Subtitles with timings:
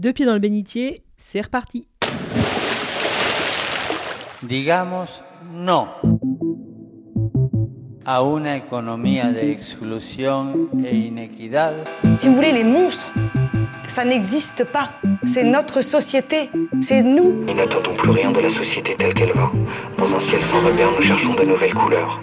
[0.00, 1.86] Deux pieds dans le bénitier, c'est reparti.
[4.42, 5.88] Digamos no
[8.06, 11.74] a una economía de exclusión e inequidad.
[12.16, 13.12] Si vous voulez, les monstres,
[13.88, 14.92] ça n'existe pas.
[15.24, 16.48] C'est notre société,
[16.80, 17.44] c'est nous.
[17.44, 19.52] Nous n'attendons plus rien de la société telle qu'elle va.
[19.98, 22.18] Dans un ciel sans repère, nous cherchons de nouvelles couleurs.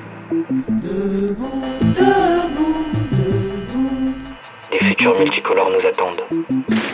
[4.71, 6.86] Des futurs multicolores nous attendent.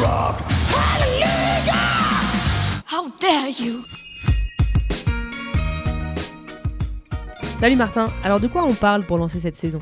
[0.00, 0.34] How
[3.20, 3.82] dare you?
[7.58, 9.80] Salut Martin, alors de quoi on parle pour lancer cette saison?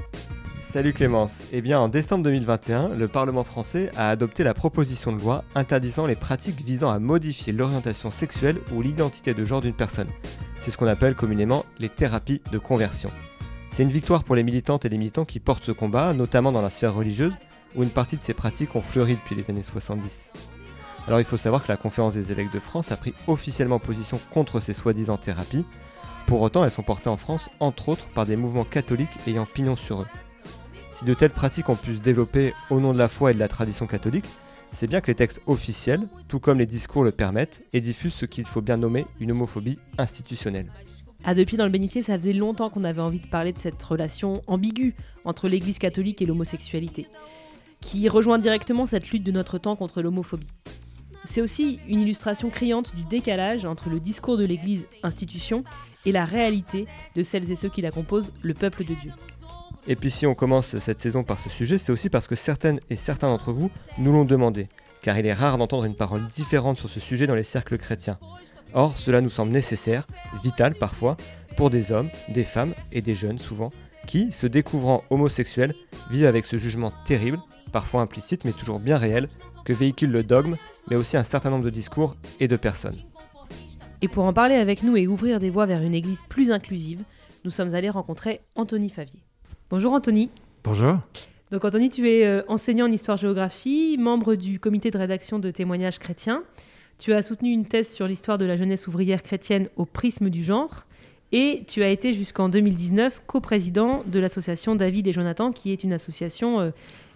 [0.70, 1.42] Salut Clémence.
[1.52, 6.06] Eh bien, en décembre 2021, le Parlement français a adopté la proposition de loi interdisant
[6.06, 10.08] les pratiques visant à modifier l'orientation sexuelle ou l'identité de genre d'une personne.
[10.60, 13.10] C'est ce qu'on appelle communément les thérapies de conversion.
[13.70, 16.62] C'est une victoire pour les militantes et les militants qui portent ce combat, notamment dans
[16.62, 17.34] la sphère religieuse,
[17.76, 20.32] où une partie de ces pratiques ont fleuri depuis les années 70.
[21.06, 24.20] Alors il faut savoir que la conférence des évêques de France a pris officiellement position
[24.30, 25.64] contre ces soi-disant thérapies.
[26.26, 29.76] Pour autant, elles sont portées en France, entre autres, par des mouvements catholiques ayant pignon
[29.76, 30.06] sur eux.
[30.90, 33.38] Si de telles pratiques ont pu se développer au nom de la foi et de
[33.38, 34.24] la tradition catholique,
[34.72, 38.26] c'est bien que les textes officiels, tout comme les discours le permettent, et diffusent ce
[38.26, 40.72] qu'il faut bien nommer une homophobie institutionnelle.
[41.24, 43.58] À deux pieds dans le bénitier, ça faisait longtemps qu'on avait envie de parler de
[43.58, 47.06] cette relation ambiguë entre l'Église catholique et l'homosexualité,
[47.80, 50.48] qui rejoint directement cette lutte de notre temps contre l'homophobie.
[51.24, 55.64] C'est aussi une illustration criante du décalage entre le discours de l'Église institution
[56.04, 59.12] et la réalité de celles et ceux qui la composent, le peuple de Dieu.
[59.88, 62.80] Et puis si on commence cette saison par ce sujet, c'est aussi parce que certaines
[62.90, 64.68] et certains d'entre vous nous l'ont demandé,
[65.02, 68.18] car il est rare d'entendre une parole différente sur ce sujet dans les cercles chrétiens.
[68.74, 70.06] Or, cela nous semble nécessaire,
[70.42, 71.16] vital parfois,
[71.56, 73.70] pour des hommes, des femmes et des jeunes souvent,
[74.06, 75.74] qui, se découvrant homosexuels,
[76.10, 77.38] vivent avec ce jugement terrible,
[77.72, 79.28] parfois implicite mais toujours bien réel,
[79.64, 80.56] que véhicule le dogme,
[80.88, 82.96] mais aussi un certain nombre de discours et de personnes.
[84.02, 87.02] Et pour en parler avec nous et ouvrir des voies vers une église plus inclusive,
[87.44, 89.20] nous sommes allés rencontrer Anthony Favier.
[89.70, 90.30] Bonjour Anthony.
[90.64, 90.98] Bonjour.
[91.50, 95.98] Donc Anthony, tu es euh, enseignant en histoire-géographie, membre du comité de rédaction de témoignages
[95.98, 96.42] chrétiens.
[96.98, 100.42] Tu as soutenu une thèse sur l'histoire de la jeunesse ouvrière chrétienne au prisme du
[100.42, 100.86] genre.
[101.32, 105.92] Et tu as été jusqu'en 2019 coprésident de l'association David et Jonathan, qui est une
[105.92, 106.70] association euh,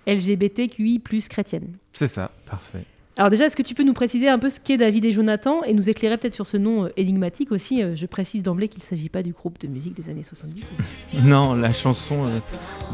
[0.06, 1.76] LGBTQI plus chrétienne.
[1.92, 2.84] C'est ça, parfait.
[3.20, 5.62] Alors déjà, est-ce que tu peux nous préciser un peu ce qu'est David et Jonathan
[5.62, 8.82] et nous éclairer peut-être sur ce nom euh, énigmatique aussi euh, Je précise d'emblée qu'il
[8.82, 10.64] ne s'agit pas du groupe de musique des années 70.
[11.24, 12.38] Non, la chanson euh,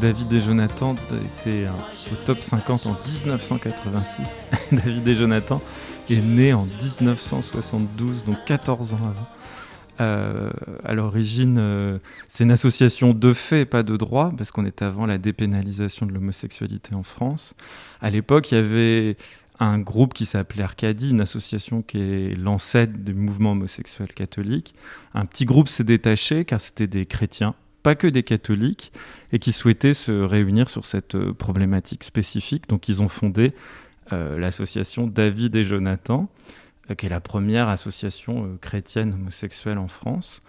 [0.01, 4.45] David et Jonathan était euh, au top 50 en 1986.
[4.73, 5.61] David et Jonathan
[6.09, 9.27] est né en 1972, donc 14 ans avant.
[9.99, 10.51] Euh,
[10.83, 11.97] à l'origine, euh,
[12.27, 16.13] c'est une association de fait, pas de droit, parce qu'on était avant la dépénalisation de
[16.13, 17.55] l'homosexualité en France.
[18.01, 19.17] À l'époque, il y avait
[19.59, 24.75] un groupe qui s'appelait Arcadie, une association qui est l'ancêtre du mouvement homosexuel catholique.
[25.15, 28.91] Un petit groupe s'est détaché car c'était des chrétiens, pas que des catholiques,
[29.33, 32.69] et qui souhaitaient se réunir sur cette euh, problématique spécifique.
[32.69, 33.53] Donc ils ont fondé
[34.09, 36.29] l'association David et Jonathan,
[36.95, 40.41] qui est la première association euh, chrétienne homosexuelle en France.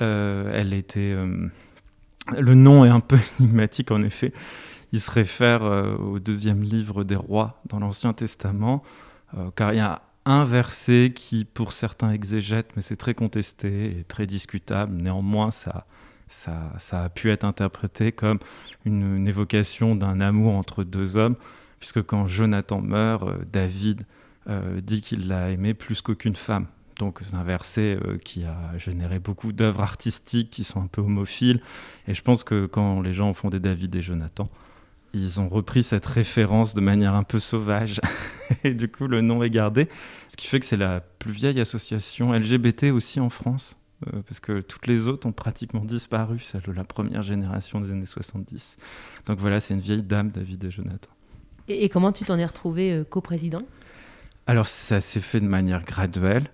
[0.00, 1.48] Euh, elle était, euh,
[2.38, 4.32] le nom est un peu énigmatique en effet.
[4.94, 8.84] Il se réfère euh, au deuxième livre des rois dans l'Ancien Testament,
[9.36, 13.98] euh, car il y a un verset qui, pour certains exégètes, mais c'est très contesté
[13.98, 15.84] et très discutable, néanmoins ça,
[16.92, 18.38] a pu être interprété comme
[18.84, 21.34] une, évocation d'un amour entre deux hommes,
[21.80, 24.04] puisque quand Jonathan meurt, euh, David euh,
[24.82, 26.66] dit qu'il l'a aimé plus qu'aucune femme.
[26.98, 31.00] Donc c'est un verset euh, qui a généré beaucoup d'œuvres artistiques qui sont un peu
[31.00, 31.60] homophiles.
[32.06, 34.48] Et je pense que quand les gens ont fondé David et Jonathan,
[35.12, 38.00] ils ont repris cette référence de manière un peu sauvage.
[38.64, 39.88] et du coup, le nom est gardé.
[40.30, 43.78] Ce qui fait que c'est la plus vieille association LGBT aussi en France.
[44.08, 47.90] euh, parce que toutes les autres ont pratiquement disparu, celle de la première génération des
[47.92, 48.76] années 70.
[49.26, 51.10] Donc voilà, c'est une vieille dame, David et Jonathan.
[51.66, 53.62] Et, comment tu t'en es retrouvé euh, coprésident?
[54.46, 56.50] Alors ça s'est fait de manière graduelle.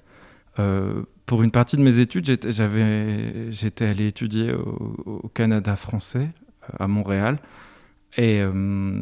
[0.58, 6.28] Euh, pour une partie de mes études, j'étais allé étudier au, Canada français,
[6.76, 7.38] à Montréal.
[8.16, 9.00] Et euh,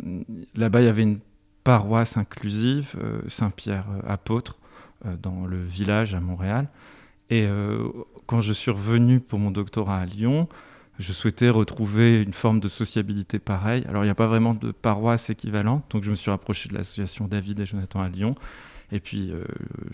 [0.55, 1.21] là-bas, il y avait une
[1.65, 4.59] paroisse inclusive, euh, Saint-Pierre apôtre,
[5.07, 6.69] euh, dans le village à Montréal.
[7.31, 7.47] Et
[8.27, 10.49] quand je suis revenu pour mon doctorat à Lyon,
[10.99, 13.85] je souhaitais retrouver une forme de sociabilité pareille.
[13.87, 16.75] Alors, il n'y a pas vraiment de paroisse équivalente, donc je me suis rapproché de
[16.75, 18.35] l'association David et Jonathan à Lyon.
[18.91, 19.45] Et puis, euh,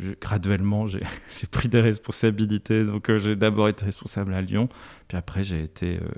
[0.00, 1.00] je- graduellement, j'ai
[1.50, 2.84] pris des responsabilités.
[2.84, 4.68] Donc, euh, j'ai d'abord été responsable à Lyon,
[5.08, 6.08] puis après, j'ai été euh,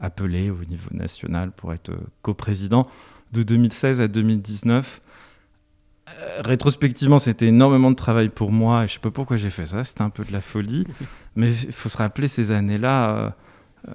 [0.00, 1.92] appelé au niveau national pour être
[2.22, 2.86] coprésident.
[3.32, 5.00] de 2016 à 2019.
[6.08, 9.66] Euh, rétrospectivement, c'était énormément de travail pour moi et je sais pas pourquoi j'ai fait
[9.66, 9.84] ça.
[9.84, 10.84] C'était un peu de la folie,
[11.36, 13.34] mais il faut se rappeler ces années-là.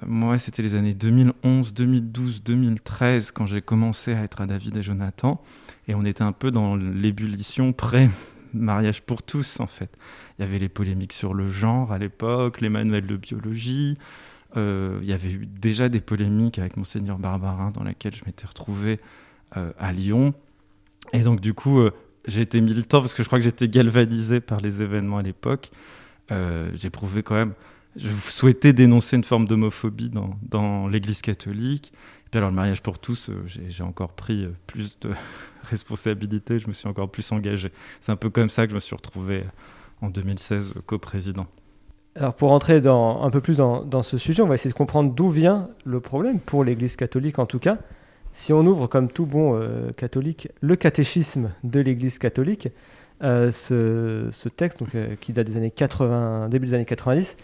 [0.06, 4.82] moi, c'était les années 2011, 2012, 2013 quand j'ai commencé à être à David et
[4.82, 5.40] Jonathan,
[5.88, 8.08] et on était un peu dans l'ébullition pré
[8.54, 9.90] mariage pour tous en fait.
[10.38, 13.98] Il y avait les polémiques sur le genre à l'époque, les manuels de biologie.
[14.56, 18.46] euh, il y avait eu déjà des polémiques avec Monseigneur Barbarin dans laquelle je m'étais
[18.46, 19.00] retrouvé
[19.56, 20.32] euh, à Lyon.
[21.12, 21.90] Et donc du coup, euh,
[22.26, 25.70] j'ai été militant parce que je crois que j'étais galvanisé par les événements à l'époque.
[26.30, 27.54] Euh, J'éprouvais quand même,
[27.98, 31.92] je souhaitais dénoncer une forme d'homophobie dans, l'Église catholique.
[32.26, 35.10] Et puis alors le mariage pour tous, euh, j'ai encore pris euh, plus de
[35.64, 37.72] responsabilités, je me suis encore plus engagé.
[38.00, 41.46] C'est un peu comme ça que je me suis retrouvé euh, en 2016 euh, coprésident.
[42.14, 45.12] Alors pour entrer dans, un peu plus dans, ce sujet, on va essayer de comprendre
[45.14, 47.78] d'où vient le problème, pour l'Église catholique en tout cas.
[48.32, 49.60] Si on ouvre, comme tout bon
[49.96, 52.68] catholique, le catéchisme de l'Église catholique,
[53.20, 54.90] ce, texte donc,
[55.20, 57.36] qui date des années 80, début des années 90,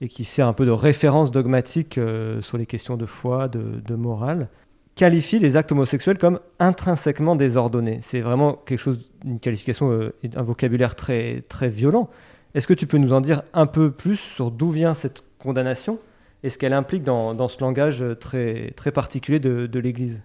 [0.00, 3.94] et qui sert un peu de référence dogmatique euh, sur les questions de foi, de,
[3.94, 4.48] morale,
[4.94, 8.00] qualifie les actes homosexuels comme intrinsèquement désordonnés.
[8.02, 12.10] C'est vraiment quelque chose, une qualification, euh, un vocabulaire très, très violent.
[12.54, 15.98] Est-ce que tu peux nous en dire un peu plus sur d'où vient cette condamnation
[16.42, 20.20] et ce qu'elle implique dans, ce langage très, très particulier de, l'Église?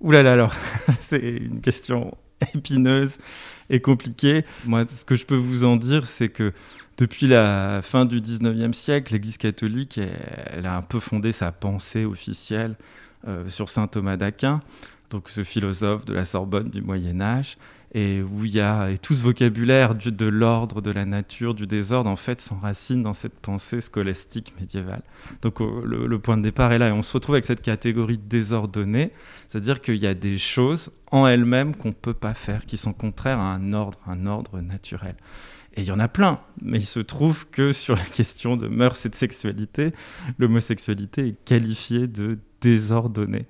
[0.00, 0.54] Ouh alors,
[1.00, 2.12] c'est une question
[2.54, 3.18] épineuse
[3.70, 4.44] et compliquée.
[4.66, 6.52] Moi, ce que je peux vous en dire, c'est que
[6.98, 12.04] depuis la fin du 19e siècle, l'Église catholique, elle, a un peu fondé sa pensée
[12.04, 12.76] officielle
[13.26, 14.60] euh, sur saint Thomas d'Aquin,
[15.10, 17.56] donc ce philosophe de la Sorbonne du Moyen Âge,
[17.94, 21.54] et où il y a et tout ce vocabulaire du- de l'ordre, de la nature,
[21.54, 25.02] du désordre, en fait, s'enracine dans cette pensée scolastique médiévale.
[25.40, 27.62] Donc euh, le, le point de départ est là, et on se retrouve avec cette
[27.62, 29.12] catégorie désordonnée,
[29.48, 32.92] c'est-à-dire qu'il y a des choses en elles-mêmes qu'on ne peut pas faire, qui sont
[32.92, 35.14] contraires à un ordre, un ordre naturel.
[35.74, 38.66] Et il y en a plein, mais il se trouve que sur la question de
[38.68, 39.92] mœurs et de sexualité,
[40.38, 43.46] l'homosexualité est qualifiée de désordonnée.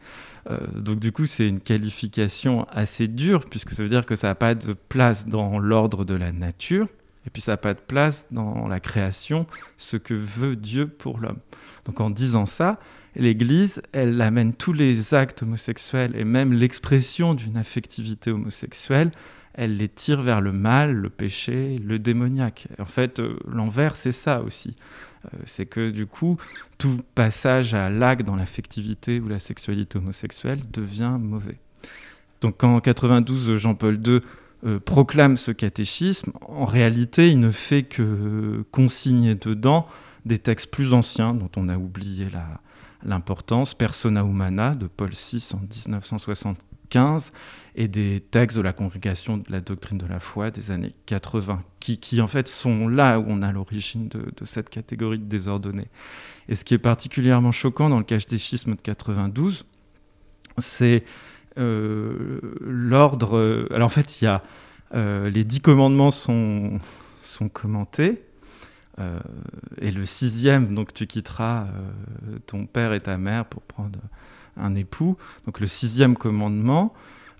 [0.50, 4.28] Euh, donc du coup, c'est une qualification assez dure, puisque ça veut dire que ça
[4.28, 6.88] n'a pas de place dans l'ordre de la nature,
[7.26, 11.20] et puis ça n'a pas de place dans la création, ce que veut Dieu pour
[11.20, 11.40] l'homme.
[11.84, 12.78] Donc en disant ça,
[13.16, 19.10] l'Église, elle amène tous les actes homosexuels et même l'expression d'une affectivité homosexuelle,
[19.54, 22.68] elle les tire vers le mal, le péché, le démoniaque.
[22.78, 24.76] En fait, euh, l'envers, c'est ça aussi.
[25.24, 26.36] Euh, c'est que du coup,
[26.78, 31.58] tout passage à l'acte dans l'affectivité ou la sexualité homosexuelle devient mauvais.
[32.40, 34.20] Donc quand en 92, Jean-Paul II
[34.66, 39.88] euh, proclame ce catéchisme, en réalité, il ne fait que consigner dedans
[40.24, 42.28] des textes plus anciens dont on a oublié
[43.02, 46.54] l'importance, Persona Humana de Paul VI en 1975,
[47.74, 51.62] et des textes de la congrégation de la doctrine de la foi des années 80,
[51.80, 55.88] qui, qui en fait sont là où on a l'origine de, cette catégorie de désordonnés.
[56.48, 59.64] Et ce qui est particulièrement choquant dans le catéchisme de 92,
[60.58, 61.04] c'est
[61.58, 63.66] euh, l'ordre.
[63.70, 64.42] Alors en fait, il y a
[64.94, 66.78] euh, les dix commandements sont,
[67.22, 68.22] sont commentés.
[68.98, 69.20] Euh,
[69.80, 71.66] et le sixième, donc tu quitteras
[72.46, 74.00] ton père et ta mère pour prendre
[74.60, 75.16] un époux.
[75.46, 76.94] Donc le sixième commandement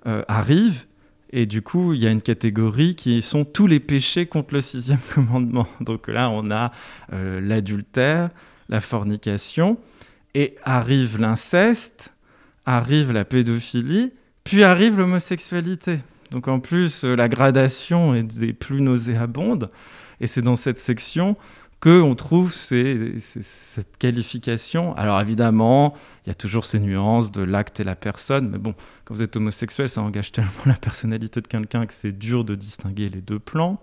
[0.07, 0.87] euh, arrive,
[1.31, 4.61] et du coup, il y a une catégorie qui sont tous les péchés contre le
[4.61, 5.67] sixième commandement.
[5.81, 6.73] Donc là, on a
[7.13, 8.31] euh, l'adultère,
[8.69, 9.79] la fornication,
[10.35, 12.15] et arrive l'inceste,
[12.65, 14.13] arrive la pédophilie,
[14.45, 16.01] puis arrive l'homosexualité.
[16.31, 19.71] Donc en plus, euh, la gradation est des plus nauséabondes.
[20.21, 21.37] Et c'est dans cette section
[21.81, 24.95] que on trouve ces- cette qualification.
[24.97, 25.95] Alors évidemment,
[26.25, 29.23] il y a toujours ces nuances de l'acte et la personne, mais bon, quand vous
[29.23, 33.21] êtes homosexuel, ça engage tellement la personnalité de quelqu'un que c'est dur de distinguer les
[33.21, 33.81] deux plans.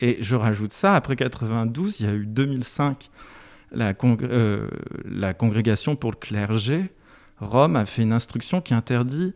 [0.00, 3.10] Et je rajoute ça, après 92, il y a eu 2005,
[3.72, 4.68] la, euh,
[5.04, 6.90] la congrégation pour le clergé,
[7.40, 9.34] Rome, a fait une instruction qui interdit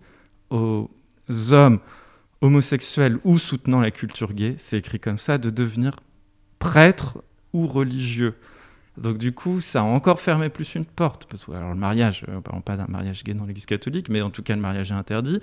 [0.50, 0.88] aux
[1.52, 1.80] hommes
[2.40, 5.96] homosexuels ou soutenant la culture gay, c'est écrit comme ça, de devenir
[6.58, 7.18] prêtre
[7.52, 8.34] ou religieux.
[8.96, 11.26] Donc du coup, ça a encore fermé plus une porte.
[11.26, 14.08] Parce que alors le mariage, euh, on parle pas d'un mariage gay dans l'Église catholique,
[14.08, 15.40] mais en tout cas le mariage est interdit.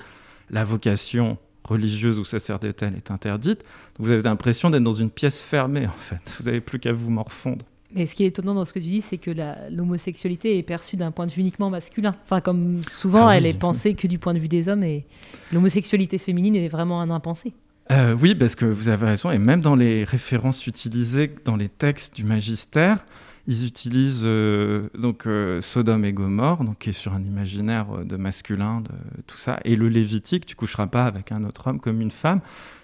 [0.50, 3.60] La vocation religieuse ou sacerdotale est interdite.
[3.98, 6.36] Donc vous avez l'impression d'être dans une pièce fermée en fait.
[6.40, 7.66] Vous n'avez plus qu'à vous morfondre.
[7.96, 9.32] Mais ce qui est étonnant dans ce que tu dis, c'est que
[9.72, 12.14] l'homosexualité est perçue d'un point de vue uniquement masculin.
[12.26, 13.36] Enfin, comme souvent, Ah oui.
[13.38, 15.06] elle est pensée que du point de vue des hommes, et
[15.54, 17.54] l'homosexualité féminine est vraiment un impensé.
[17.92, 21.70] Euh, oui, parce que vous avez raison, et même dans les références utilisées dans les
[21.70, 23.06] textes du magistère,
[23.48, 28.18] ils utilisent euh, donc euh, Sodome et Gomorre, donc qui est sur un imaginaire de
[28.18, 32.02] masculin, de tout ça, et le Lévitique, tu coucheras pas avec un autre homme comme
[32.02, 32.42] une femme,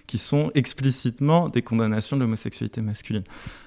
[0.07, 3.23] qui sont explicitement des condamnations de l'homosexualité masculine.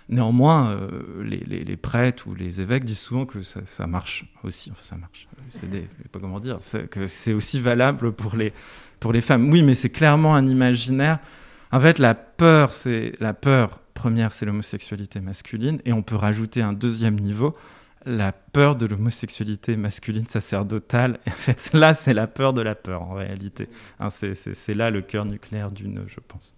[0.08, 0.78] Néanmoins,
[1.24, 4.70] les, prêtres ou les évêques disent souvent que ça, marche aussi.
[4.70, 5.26] Enfin, ça marche.
[5.48, 6.58] C'est des, je sais pas comment dire.
[6.60, 8.52] c'est aussi valable pour les
[9.00, 9.50] pour les femmes.
[9.50, 11.18] Oui, mais c'est clairement un imaginaire.
[11.72, 16.62] En fait, la peur, c'est la peur première, c'est l'homosexualité masculine, et on peut rajouter
[16.62, 17.56] un deuxième niveau,
[18.04, 21.18] la peur de l'homosexualité masculine sacerdotale.
[21.26, 23.68] Et en fait, là, c'est la peur de la peur en réalité.
[23.98, 26.54] Hein, c'est- là le cœur nucléaire du nœud, je pense.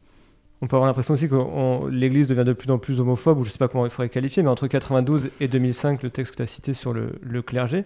[0.60, 3.48] On peut avoir l'impression aussi que l'Église devient de plus en plus homophobe, ou je
[3.48, 6.36] ne sais pas comment il faudrait qualifier, mais entre 92 et 2005, le texte que
[6.38, 7.84] tu as cité sur le clergé,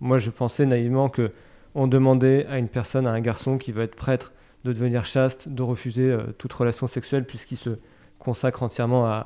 [0.00, 1.30] moi je pensais naïvement que
[1.76, 4.32] on demandait à une personne, à un garçon qui veut être prêtre,
[4.64, 7.70] de devenir chaste, de refuser euh, toute relation sexuelle puisqu'il se
[8.18, 9.22] consacre entièrement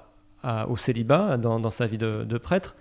[0.68, 2.76] au célibat dans, sa vie de, prêtre.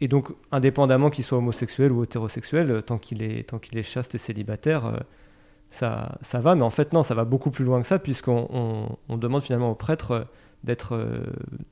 [0.00, 4.86] Et donc, indépendamment qu'il soit homosexuel ou hétérosexuel, euh, tant qu'il est, chaste et célibataire,
[4.86, 4.96] euh,
[5.70, 6.54] ça, va.
[6.54, 9.42] Mais en fait, non, ça va beaucoup plus loin que ça, puisqu'on on, on demande
[9.42, 10.24] finalement au prêtre euh,
[10.64, 11.22] d'être, euh,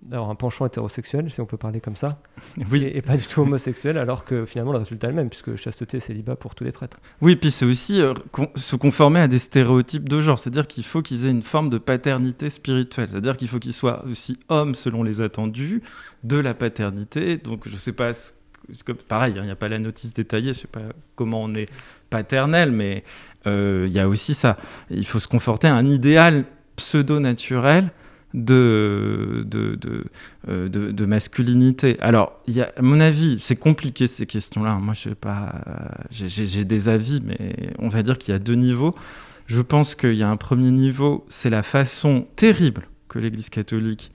[0.03, 2.21] d'avoir un penchant hétérosexuel, si on peut parler comme ça,
[2.71, 5.31] Oui, et, et pas du tout homosexuel, alors que finalement le résultat est le même,
[5.31, 6.99] puisque chasteté et célibat pour tous les prêtres.
[7.23, 10.85] Oui, puis c'est aussi euh, con- se conformer à des stéréotypes de genre, c'est-à-dire qu'il
[10.85, 14.75] faut qu'ils aient une forme de paternité spirituelle, c'est-à-dire qu'il faut qu'ils soient aussi hommes
[14.75, 15.83] selon les attendus
[16.23, 17.39] de la paternité.
[17.39, 18.33] Donc je sais pas, ce
[18.85, 20.81] que- pareil, hein, il n'y a pas la notice détaillée, je sais pas
[21.17, 21.67] comment on est
[22.11, 23.05] paternel, mais
[23.47, 24.59] euh, il y a aussi ça.
[24.91, 26.45] Il faut se conforter à un idéal
[26.77, 27.91] pseudo-naturel
[28.35, 29.79] de, de,
[30.49, 31.99] euh, de, de masculinité.
[32.01, 32.41] Alors,
[32.77, 34.75] à mon avis, c'est compliqué ces questions-là.
[34.77, 35.79] Moi, je sais pas, euh,
[36.11, 38.95] j'ai des avis, mais on va dire qu'il y a deux niveaux.
[39.47, 44.13] Je pense qu'il y a un premier niveau, c'est la façon terrible que l'Église catholique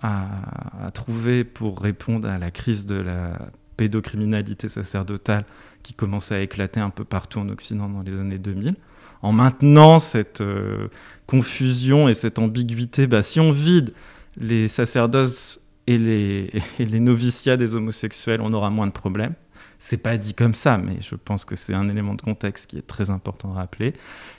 [0.00, 3.36] a, a trouvé pour répondre à la crise de la
[3.76, 5.44] pédocriminalité sacerdotale
[5.82, 8.74] qui commençait à éclater un peu partout en Occident dans les années 2000,
[9.22, 10.88] en maintenant cette euh,
[11.26, 13.06] confusion et cette ambiguïté.
[13.06, 13.92] Bah, si on vide
[14.36, 19.34] les sacerdoces et les, noviciats des homosexuels, on aura moins de problèmes.
[19.80, 22.78] C'est pas dit comme ça, mais je pense que c'est un élément de contexte qui
[22.78, 23.94] est très important à rappeler.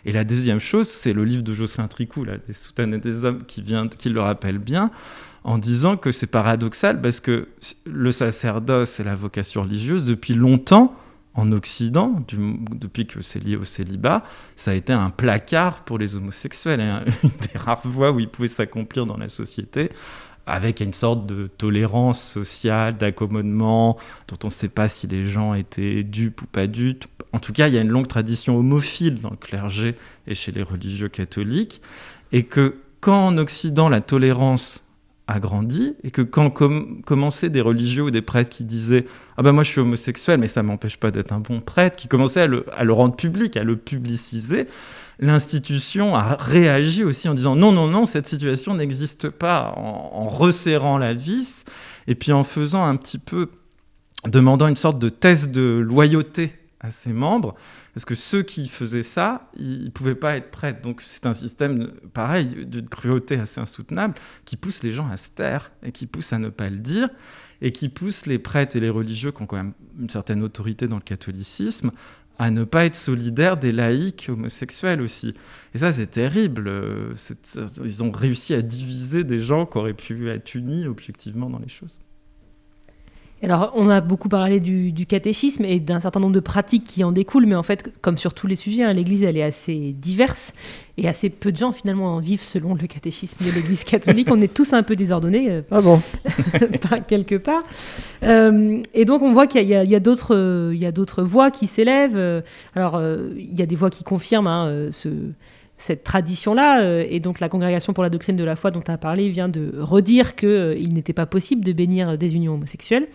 [0.05, 3.43] Et la deuxième chose, c'est le livre de Jocelyn Tricou, là, des soutanes des hommes,
[3.45, 4.91] qui, vient, qui le rappelle bien,
[5.43, 7.49] en disant que c'est paradoxal parce que
[7.85, 10.95] le sacerdoce et la vocation religieuse, depuis longtemps,
[11.33, 12.23] en Occident,
[12.73, 14.23] depuis que c'est lié au célibat,
[14.55, 18.29] ça a été un placard pour les homosexuels, un- une des rares voies où ils
[18.29, 19.91] pouvaient s'accomplir dans la société,
[20.45, 23.97] avec une sorte de tolérance sociale, d'accommodement,
[24.27, 27.05] dont on ne sait pas si les gens étaient dupes ou pas dupes.
[27.31, 29.95] En tout cas, il y a une longue tradition homophile dans le clergé
[30.27, 31.81] et chez les religieux catholiques,
[32.33, 34.83] et que quand en Occident la tolérance
[35.27, 39.05] a grandi, et que quand com- commençaient des religieux ou des prêtres qui disaient
[39.37, 42.07] ah ben moi je suis homosexuel mais ça m'empêche pas d'être un bon prêtre, qui
[42.07, 44.67] commençaient à le, à le rendre public, à le publiciser,
[45.19, 50.27] l'institution a réagi aussi en disant non non non cette situation n'existe pas, en, en
[50.27, 51.63] resserrant la vis
[52.07, 53.49] et puis en faisant un petit peu
[54.27, 57.55] demandant une sorte de test de loyauté à ses membres,
[57.93, 60.81] parce que ceux qui faisaient ça, ils ne pouvaient pas être prêtres.
[60.81, 65.29] Donc c'est un système, pareil, d'une cruauté assez insoutenable, qui pousse les gens à se
[65.29, 67.09] taire, et qui pousse à ne pas le dire,
[67.61, 70.87] et qui pousse les prêtres et les religieux, qui ont quand même une certaine autorité
[70.87, 71.91] dans le catholicisme,
[72.39, 75.35] à ne pas être solidaires des laïcs homosexuels aussi.
[75.75, 76.67] Et ça, c'est terrible.
[76.67, 77.13] Euh,
[77.83, 81.69] Ils ont réussi à diviser des gens qui auraient pu être unis objectivement dans les
[81.69, 81.99] choses.
[83.43, 87.03] Alors, on a beaucoup parlé du, du catéchisme et d'un certain nombre de pratiques qui
[87.03, 89.93] en découlent, mais en fait, comme sur tous les sujets, hein, l'Église, elle est assez
[89.97, 90.53] diverse
[90.97, 94.27] et assez peu de gens, finalement, en vivent selon le catéchisme de l'Église catholique.
[94.29, 96.01] On est tous un peu désordonnés, euh, Ah bon?
[97.07, 97.63] quelque part.
[98.23, 102.17] Euh, et donc, on voit qu'il y a- d'autres voix qui s'élèvent.
[102.17, 102.41] Euh,
[102.75, 105.09] Alors, euh, il y a des voix qui confirment hein, ce,
[105.81, 106.81] cette tradition-là.
[106.81, 109.29] euh, et donc, la Congrégation pour la doctrine de la foi dont tu as parlé
[109.29, 113.07] vient de redire qu'il n'était pas possible de bénir des unions homosexuelles.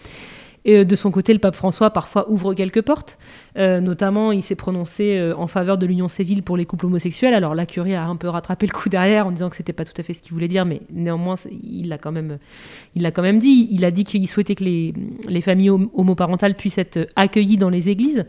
[0.68, 3.18] Et euh, de son côté, le pape François parfois ouvre quelques portes.
[3.56, 7.34] Euh, notamment, il s'est prononcé euh, en faveur de l'union civile pour les couples homosexuels.
[7.34, 9.84] Alors la curie a un peu rattrapé le coup derrière en disant que c'était pas
[9.84, 12.38] tout à fait ce qu'il voulait dire, mais néanmoins, il l'a quand même,
[13.14, 13.68] quand même dit.
[13.70, 14.92] Il a dit qu'il souhaitait que les,
[15.28, 18.24] les familles hom- homoparentales puissent être accueillies dans les églises.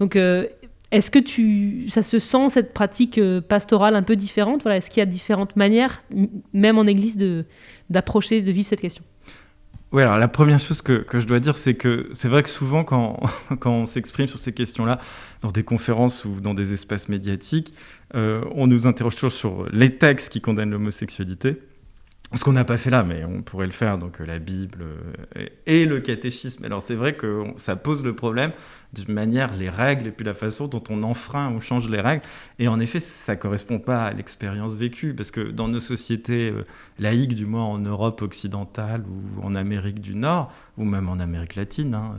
[0.00, 0.46] Donc, euh,
[0.90, 4.62] est-ce que tu, ça se sent cette pratique euh, pastorale un peu différente?
[4.62, 6.02] Voilà, est-ce qu'il y a différentes manières,
[6.52, 7.44] même en église, de
[7.90, 9.04] d'approcher, de vivre cette question?
[9.90, 12.48] Oui, alors la première chose que, que je dois dire, c'est que c'est vrai que
[12.48, 13.20] souvent, quand,
[13.60, 14.98] quand on s'exprime sur ces questions-là,
[15.40, 17.72] dans des conférences ou dans des espaces médiatiques,
[18.14, 21.60] euh, on nous interroge toujours sur les textes qui condamnent l'homosexualité.
[22.34, 24.82] Ce qu'on n'a pas fait là, mais on pourrait le faire, donc euh, la Bible
[24.82, 26.62] euh, et le catéchisme.
[26.62, 28.52] Alors c'est vrai que ça pose le problème
[28.92, 32.22] d'une manière, les règles et puis la façon dont on enfreint ou change les règles.
[32.58, 36.50] Et en effet, ça ne correspond pas à l'expérience vécue, parce que dans nos sociétés
[36.50, 36.64] euh,
[36.98, 41.54] laïques, du moins en Europe occidentale ou en Amérique du Nord, ou même en Amérique
[41.56, 42.14] latine, hein,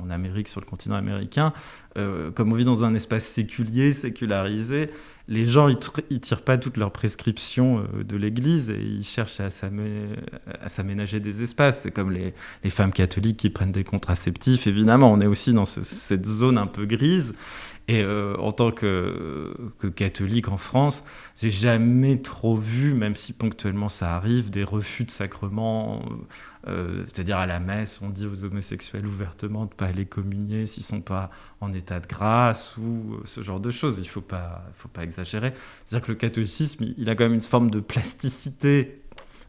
[0.00, 1.52] en Amérique sur le continent américain,
[1.94, 4.90] comme on vit dans un espace séculier, sécularisé,
[5.28, 9.50] les gens, ils, tirent pas toutes leurs prescriptions euh, de l'Église et ils cherchent à
[9.50, 11.80] s'aménager des espaces.
[11.82, 12.32] C'est comme les,
[12.70, 14.66] femmes catholiques qui prennent des contraceptifs.
[14.66, 17.34] Évidemment, on est aussi dans cette zone un peu grise.
[17.88, 19.54] Et euh, en tant que,
[19.94, 21.04] catholique en France,
[21.36, 26.02] j'ai jamais trop vu, même si ponctuellement ça arrive, des refus de sacrement.
[26.04, 26.14] Euh,
[26.66, 30.82] c'est-à-dire à la messe, on dit aux homosexuels ouvertement de ne pas aller communier s'ils
[30.82, 31.30] ne sont pas
[31.60, 33.98] en état de grâce ou euh, ce genre de choses.
[33.98, 35.52] Il ne faut pas, faut pas exagérer.
[35.84, 39.02] C'est-à-dire que le catholicisme, il a quand même une forme de plasticité.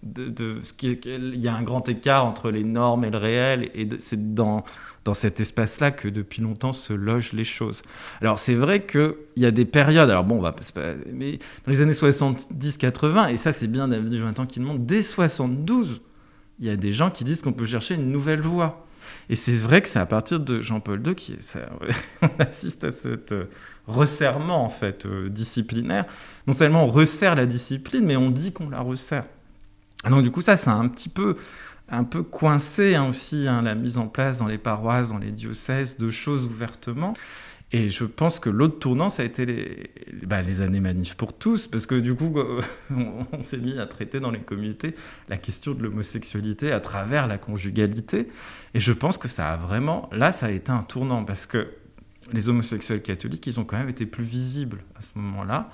[0.04, 3.72] De, ce qui il y a un grand écart entre les normes et le réel,
[3.74, 4.64] et c'est dans
[5.08, 7.82] dans cet espace-là que depuis longtemps se logent les choses.
[8.22, 10.62] Alors c'est vrai qu'il y a des périodes, alors bon, on va pas,
[11.12, 15.02] mais dans les années 70-80, et ça c'est bien David Jonathan qui le montre, dès
[15.02, 16.02] 72,
[16.60, 18.86] il y a des gens qui disent qu'on peut chercher une nouvelle voie.
[19.30, 21.38] Et c'est vrai que c'est à partir de Jean-Paul II qui
[22.22, 23.50] on assiste à ce euh,
[23.88, 26.06] resserrement en fait euh, disciplinaire.
[26.46, 29.26] Non seulement on resserre la discipline, mais on dit qu'on la resserre.
[30.10, 31.38] Donc du coup ça c'est un petit peu
[31.90, 35.32] un peu coincé hein, aussi hein, la mise en place dans les paroisses, dans les
[35.32, 37.14] diocèses de choses ouvertement.
[37.74, 39.90] Et je pense que l'autre tournant, ça a été les,
[40.26, 42.34] bah, années manifs pour tous, parce que du coup,
[42.92, 44.96] on, s'est mis à traiter dans les communautés
[45.28, 48.30] la question de l'homosexualité à travers la conjugalité.
[48.74, 51.68] Et je pense que ça a vraiment, là, ça a été un tournant, parce que
[52.32, 55.70] les homosexuels catholiques, ils ont quand même été plus visibles à ce moment-là.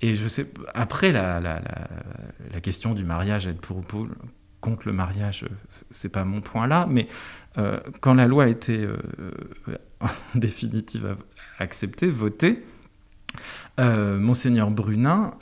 [0.00, 4.08] Et je sais, après la, la, question du mariage, être pour, pour,
[4.60, 5.44] contre le mariage,
[5.90, 7.08] c'est pas mon point là, mais
[7.58, 8.96] euh, quand la loi a été euh,
[10.34, 11.16] définitive
[11.62, 12.62] acceptée, votée,
[13.80, 15.32] euh, Monseigneur Brunin,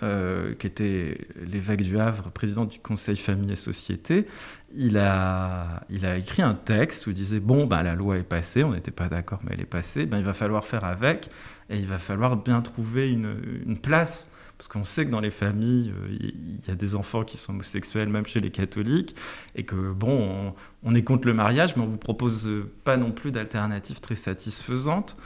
[0.58, 4.26] qui était l'évêque du Havre, président du Conseil Famille et Société,
[4.74, 5.82] il a,
[6.16, 9.08] écrit un texte où il disait Bon, ben, la loi est passée, on n'était pas
[9.08, 11.30] d'accord, mais elle est passée, ben, il va falloir faire avec,
[11.68, 15.90] et il va falloir bien trouver une, place parce qu'on sait que dans les familles,
[15.90, 19.16] euh, il y a des enfants qui sont homosexuels, même chez les catholiques,
[19.54, 22.50] et que bon, on, est contre le mariage, mais on vous propose
[22.84, 25.16] pas non plus d'alternatives très satisfaisantes.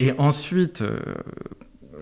[0.00, 0.98] Et ensuite, euh,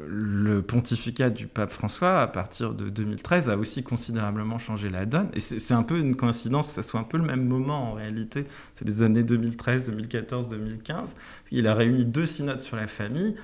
[0.07, 5.29] le pontificat du pape François, à partir de 2013, a aussi considérablement changé la donne.
[5.35, 7.93] Et c'est un peu une coïncidence que ça soit un peu le même moment en
[7.95, 8.47] réalité.
[8.75, 11.17] C'est les années 2013, 2014, 2015.
[11.51, 13.37] Il a réuni deux synodes sur la famille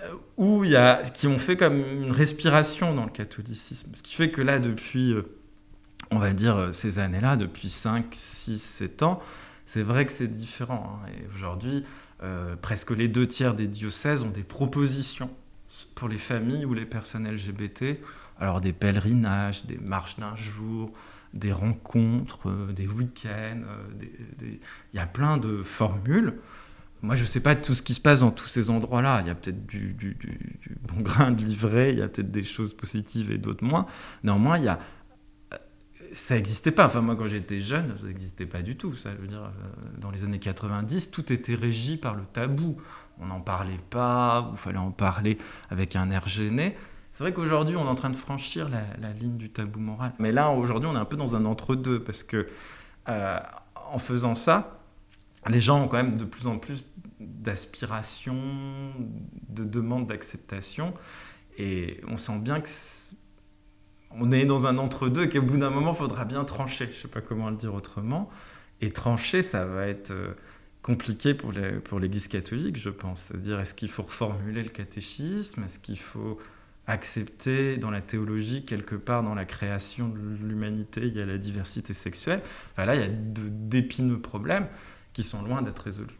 [0.00, 3.90] euh, où il y a, qui ont fait comme une respiration dans le catholicisme.
[3.94, 5.22] Ce qui fait que là, depuis, euh,
[6.10, 9.20] on va dire, ces années-là, depuis 5, 6, 7 ans,
[9.66, 11.00] c'est vrai que c'est différent.
[11.04, 11.10] Hein.
[11.10, 11.84] Et aujourd'hui,
[12.62, 15.30] presque les deux tiers des diocèses ont des propositions
[15.94, 18.00] pour les familles ou les personnes LGBT.
[18.40, 20.92] Alors des pèlerinages, des marches d'un jour,
[21.34, 23.62] des rencontres, des week-ends.
[24.42, 24.58] Il
[24.94, 26.34] y a plein de formules
[27.02, 29.20] moi, je ne sais pas tout ce qui se passe dans tous ces endroits-là.
[29.20, 29.94] Il y a peut-être du,
[30.82, 33.86] bon grain de livret, il y a peut-être des choses positives et d'autres moins.
[34.24, 34.78] Néanmoins, il y a...
[36.12, 36.86] ça n'existait pas.
[36.86, 38.94] Enfin, moi, quand j'étais jeune, ça n'existait pas du tout.
[38.94, 42.76] Ça veut dire, euh, dans les années 90, tout était régi par le tabou.
[43.20, 45.38] On n'en parlait pas, il fallait en parler
[45.70, 46.76] avec un air gêné.
[47.10, 50.12] C'est vrai qu'aujourd'hui, on est en train de franchir la, ligne du tabou moral.
[50.18, 52.48] Mais là, aujourd'hui, on est un peu dans un entre-deux parce que
[53.08, 53.40] euh,
[53.74, 54.78] en faisant ça,
[55.48, 56.86] les gens ont quand même de plus en plus
[57.18, 58.92] d'aspirations,
[59.48, 60.94] de demandes d'acceptation.
[61.56, 62.68] Et on sent bien que
[64.10, 66.86] on est dans un entre-deux et qu'au bout d'un moment, il faudra bien trancher.
[66.86, 68.30] Je ne sais pas comment le dire autrement.
[68.80, 70.34] Et trancher, ça va être euh,
[70.82, 71.52] compliqué pour
[72.00, 73.22] l'Église catholique, je pense.
[73.22, 75.64] C'est-à-dire, est-ce qu'il faut reformuler le catéchisme?
[75.64, 76.38] Est-ce qu'il faut
[76.86, 81.38] accepter dans la théologie, quelque part dans la création de l'humanité, il y a la
[81.38, 82.40] diversité sexuelle?
[82.72, 84.66] Enfin, Là, il y a d'épineux problèmes
[85.12, 86.16] qui sont loin d'être résolus.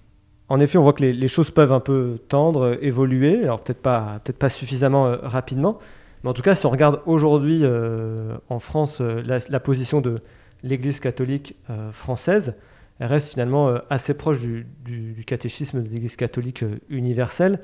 [0.51, 4.21] En effet, on voit que les, choses peuvent un peu tendre, évoluer, alors peut-être pas,
[4.25, 5.79] peut pas suffisamment euh, rapidement,
[6.23, 10.19] mais en tout cas, si on regarde aujourd'hui euh, en France euh, la, position de
[10.63, 11.57] l'Église catholique
[11.93, 12.55] française,
[12.99, 17.61] elle reste finalement assez proche du, catéchisme de l'Église catholique universelle.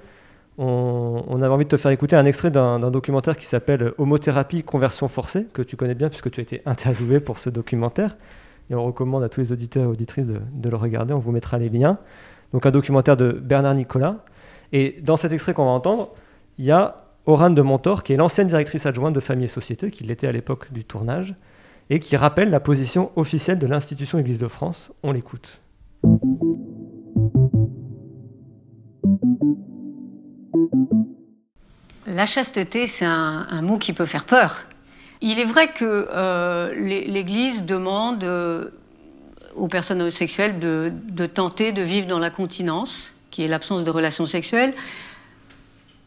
[0.59, 4.63] On, on, avait envie de te faire écouter un extrait d'un documentaire qui s'appelle Homothérapie,
[4.63, 8.17] conversion forcée, que tu connais bien puisque tu as été interviewé pour ce documentaire
[8.71, 11.13] et on recommande à tous les auditeurs et auditrices de, le regarder.
[11.13, 11.99] On vous mettra les liens.
[12.53, 14.25] Donc un documentaire de Bernard Nicolas.
[14.73, 16.11] Et dans cet extrait qu'on va entendre,
[16.59, 19.91] il y a Orane de Montor, qui est l'ancienne directrice adjointe de Famille et Société,
[19.91, 21.35] qui l'était à l'époque du tournage,
[21.91, 24.91] et qui rappelle la position officielle de l'institution Église de France.
[25.03, 25.61] On l'écoute.
[32.07, 34.61] La chasteté, c'est un, mot qui peut faire peur.
[35.21, 38.71] Il est vrai que euh, l'É- l'Église demande euh,
[39.57, 43.91] aux personnes homosexuelles de, de tenter de vivre dans la continence, qui est l'absence de
[43.91, 44.75] relations sexuelles,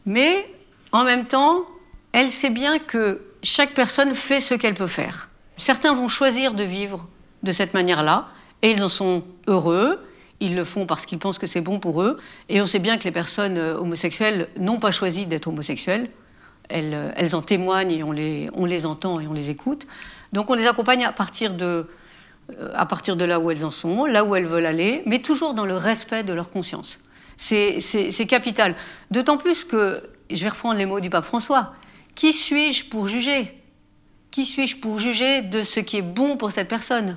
[0.06, 0.46] mais
[0.92, 1.64] en même temps,
[2.12, 5.28] elle sait bien que chaque personne fait ce qu'elle peut faire.
[5.56, 7.06] Certains vont choisir de vivre
[7.42, 8.28] de cette manière-là,
[8.62, 10.04] et ils en sont heureux.
[10.40, 12.18] Ils le font parce qu'ils pensent que c'est bon pour eux.
[12.48, 16.10] Et on sait bien que les personnes euh, homosexuelles n'ont pas choisi d'être homosexuelles.
[16.68, 19.86] Elles, euh, elles en témoignent et on les, on les entend et on les écoute.
[20.32, 21.88] Donc on les accompagne à partir, de,
[22.58, 25.20] euh, à partir de là où elles en sont, là où elles veulent aller, mais
[25.20, 27.00] toujours dans le respect de leur conscience.
[27.36, 28.74] C'est capital.
[29.10, 31.72] D'autant plus que, je vais reprendre les mots du pape François,
[32.14, 33.54] qui suis-je pour juger?
[34.30, 37.16] Qui suis-je pour juger de ce qui est bon pour cette personne?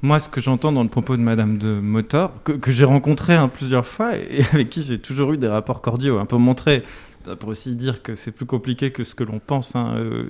[0.00, 3.48] Moi, ce que j'entends dans le propos de Madame de Motor, que, j'ai rencontré hein,
[3.48, 7.48] plusieurs fois et avec qui j'ai toujours eu des rapports cordiaux, un peu euh, pour
[7.48, 9.74] aussi dire que c'est plus compliqué que ce que l'on pense.
[9.74, 10.28] hein, euh,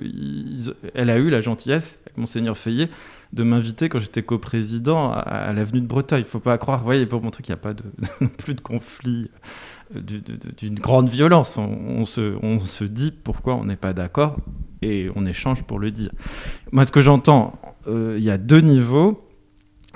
[0.95, 2.89] elle a eu la gentillesse, Monseigneur Fayet,
[3.33, 6.21] de m'inviter quand j'étais coprésident à, à l'avenue de Breteuil.
[6.21, 7.83] Il faut pas croire, vous voyez, pour montrer qu'il n'y a pas de,
[8.37, 9.29] plus de conflit
[9.95, 10.01] euh,
[10.57, 11.57] d'une grande violence.
[11.57, 14.37] On, se, on se dit pourquoi on n'est pas d'accord
[14.81, 16.11] et on échange pour le dire.
[16.71, 19.25] Moi, ce que j'entends, euh, il y a deux niveaux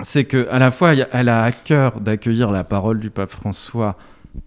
[0.02, 3.96] c'est que à la fois elle a à cœur d'accueillir la parole du pape François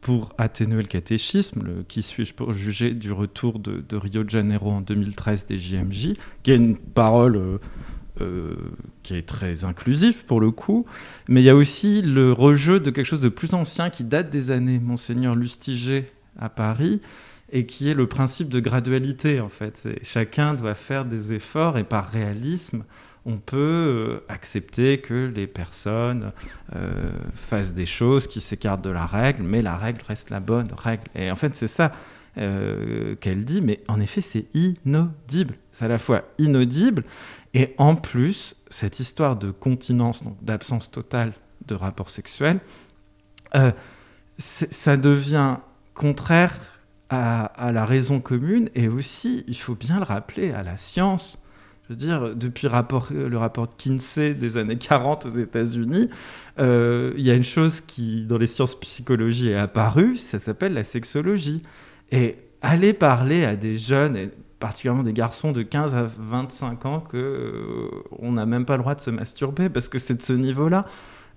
[0.01, 4.69] pour atténuer le catéchisme, qui suis-je pour juger du retour de, de Rio de Janeiro
[4.69, 7.57] en 2013 des JMJ, qui est une parole euh,
[8.21, 8.55] euh,
[9.03, 10.85] qui est très inclusif pour le coup,
[11.27, 14.29] mais il y a aussi le rejeu de quelque chose de plus ancien qui date
[14.29, 17.01] des années Monseigneur Lustiger à Paris
[17.51, 19.87] et qui est le principe de gradualité en fait.
[20.03, 22.83] Chacun doit faire des efforts et par réalisme,
[23.25, 26.31] on peut euh, accepter que les personnes
[26.75, 30.69] euh, fassent des choses qui s'écartent de la règle, mais la règle reste la bonne
[30.77, 31.03] règle.
[31.13, 31.91] Et en fait, c'est ça
[33.19, 35.55] qu'elle dit, mais en effet, c'est inaudible.
[35.71, 37.03] C'est à la fois inaudible,
[37.57, 41.33] et en plus, cette histoire de continence, donc d'absence totale
[41.65, 42.59] de rapport sexuel,
[43.55, 43.71] euh,
[44.37, 45.57] ça devient
[45.95, 46.53] contraire
[47.09, 51.43] à, la raison commune, et aussi, il faut bien le rappeler, à la science.
[51.85, 56.11] Je veux dire, depuis rapport, le rapport de Kinsey des années 40 aux États-Unis,
[56.59, 60.75] euh, il y a une chose qui, dans les sciences psychologie, est apparue, ça s'appelle
[60.75, 61.63] la sexologie.
[62.11, 67.17] Et aller parler à des jeunes, particulièrement des garçons de 15 à 25 ans, que
[67.17, 67.89] euh,
[68.19, 70.85] on n'a même pas le droit de se masturber parce que c'est de ce niveau-là.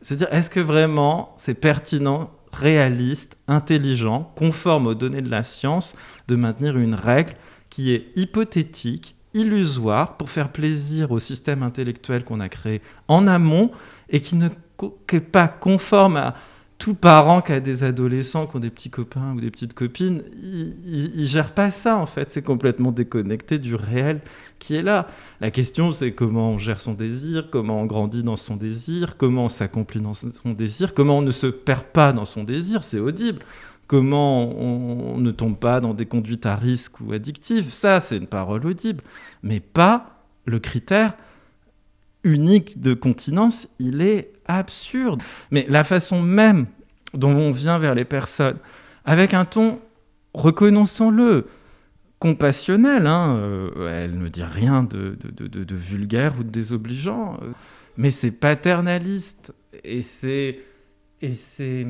[0.02, 5.94] C'est-à-dire, est-ce que vraiment c'est pertinent, réaliste, intelligent, conforme aux données de la science,
[6.28, 7.34] de maintenir une règle
[7.68, 13.70] qui est hypothétique, illusoire, pour faire plaisir au système intellectuel qu'on a créé en amont
[14.08, 16.34] et qui ne co- qui est pas conforme à
[16.80, 20.22] tout parent qui a des adolescents, qui ont des petits copains ou des petites copines,
[20.42, 22.30] ils, ils gèrent pas ça en fait.
[22.30, 24.20] C'est complètement déconnecté du réel
[24.58, 25.06] qui est là.
[25.40, 29.44] La question c'est comment on gère son désir, comment on grandit dans son désir, comment
[29.44, 32.98] on s'accomplit dans son désir, comment on ne se perd pas dans son désir, c'est
[32.98, 33.40] audible.
[33.86, 38.28] Comment on ne tombe pas dans des conduites à risque ou addictives, ça c'est une
[38.28, 39.02] parole audible,
[39.42, 41.14] mais pas le critère
[42.24, 45.22] unique de continence, il est absurde.
[45.50, 46.66] Mais la façon même
[47.14, 48.58] dont on vient vers les personnes,
[49.04, 49.80] avec un ton,
[50.34, 51.46] reconnaissons-le,
[52.20, 57.52] compassionnel, hein, euh, elle ne dit rien de, de- vulgaire ou de désobligeant, euh,
[57.96, 60.60] mais c'est paternaliste et c'est
[61.22, 61.86] et c'est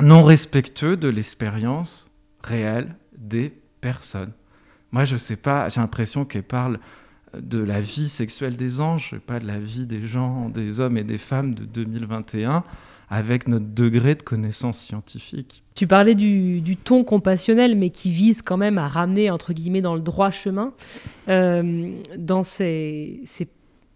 [0.00, 2.10] non respectueux de l'expérience
[2.42, 4.32] réelle des personnes.
[4.92, 6.78] Moi, je sais pas, j'ai l'impression qu'elle parle
[7.40, 11.04] de la vie sexuelle des anges, pas de la vie des gens, des hommes et
[11.04, 12.64] des femmes de 2021,
[13.08, 15.62] avec notre degré de connaissance scientifique.
[15.74, 19.82] Tu parlais du, du ton compassionnel, mais qui vise quand même à ramener, entre guillemets,
[19.82, 20.72] dans le droit chemin,
[21.28, 23.20] euh, dans ces,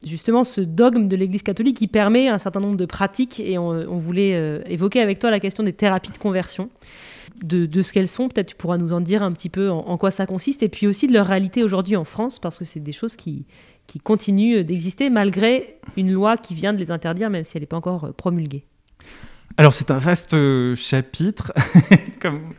[0.04, 3.68] justement ce dogme de l'Église catholique qui permet un certain nombre de pratiques, et on,
[3.68, 6.70] on voulait euh, évoquer avec toi la question des thérapies de conversion,
[7.42, 10.10] de, ce qu'elles sont, peut-être tu pourras nous en dire un petit peu en, quoi
[10.10, 12.92] ça consiste, et puis aussi de leur réalité aujourd'hui en France, parce que c'est des
[12.92, 13.46] choses qui,
[13.86, 17.66] qui continuent d'exister malgré une loi qui vient de les interdire, même si elle n'est
[17.66, 18.64] pas encore euh, promulguée.
[19.56, 21.52] Alors c'est un vaste euh, chapitre.
[22.20, 22.54] Comme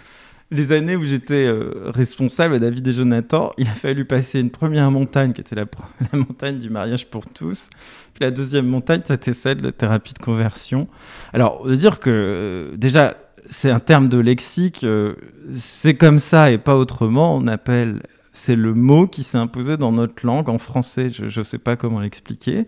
[0.52, 4.50] les années où j'étais euh, responsable à David et Jonathan, il a fallu passer une
[4.50, 5.66] première montagne qui était la,
[6.14, 7.70] montagne du mariage pour tous.
[8.14, 10.90] Puis la deuxième montagne, c'était celle de la thérapie de conversion.
[11.32, 13.16] Alors, on veut dire que déjà,
[13.50, 15.16] c'est un terme de lexique, euh,
[15.54, 17.36] c'est comme ça et pas autrement.
[17.36, 18.02] On appelle
[18.34, 21.10] C'est le mot qui s'est imposé dans notre langue en français.
[21.10, 22.68] Je ne sais pas comment l'expliquer.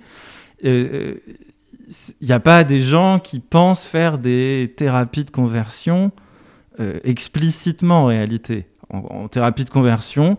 [0.64, 1.20] Il
[2.22, 6.12] n'y a pas des gens qui pensent faire des thérapies de conversion
[6.80, 8.66] euh, explicitement en réalité.
[8.90, 10.38] En, thérapie de conversion,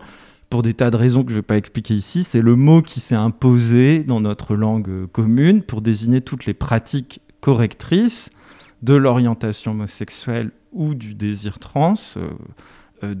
[0.49, 2.81] pour des tas de raisons que je ne vais pas expliquer ici, c'est le mot
[2.81, 8.31] qui s'est imposé dans notre langue euh, commune pour désigner toutes les pratiques correctrices
[8.81, 13.15] de l'orientation homosexuelle ou du désir trans, euh,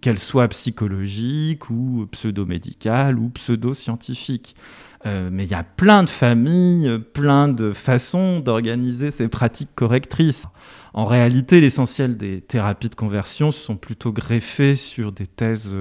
[0.00, 4.56] qu'elles soient psychologiques ou pseudo-médicales ou pseudo-scientifiques.
[5.04, 10.46] mais il y a plein de familles, plein de façons d'organiser ces pratiques correctrices.
[10.94, 15.74] En réalité, l'essentiel des thérapies de conversion sont plutôt greffées sur des thèses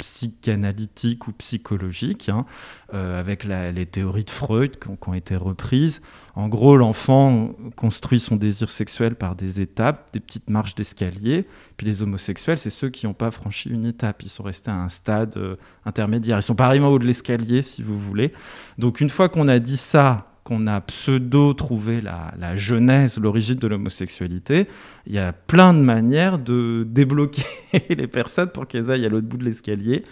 [0.00, 2.44] psychanalytiques ou psychologiques, hein,
[2.92, 6.02] euh, avec les théories de Freud qui ont, été reprises.
[6.34, 11.46] En gros, l'enfant construit son désir sexuel par des étapes, des petites marches d'escalier.
[11.76, 14.22] Puis les homosexuels, c'est ceux qui n'ont pas franchi une étape.
[14.22, 16.38] Ils sont restés à un stade euh, intermédiaire.
[16.38, 18.32] Ils sont pas arrivés en haut de l'escalier, si vous voulez.
[18.78, 23.68] Donc une fois qu'on a dit ça, qu'on a pseudo trouvé la, genèse, l'origine de
[23.68, 24.66] l'homosexualité,
[25.06, 27.44] il y a plein de manières de débloquer
[27.88, 30.02] les personnes pour qu'elles aillent à l'autre bout de l'escalier.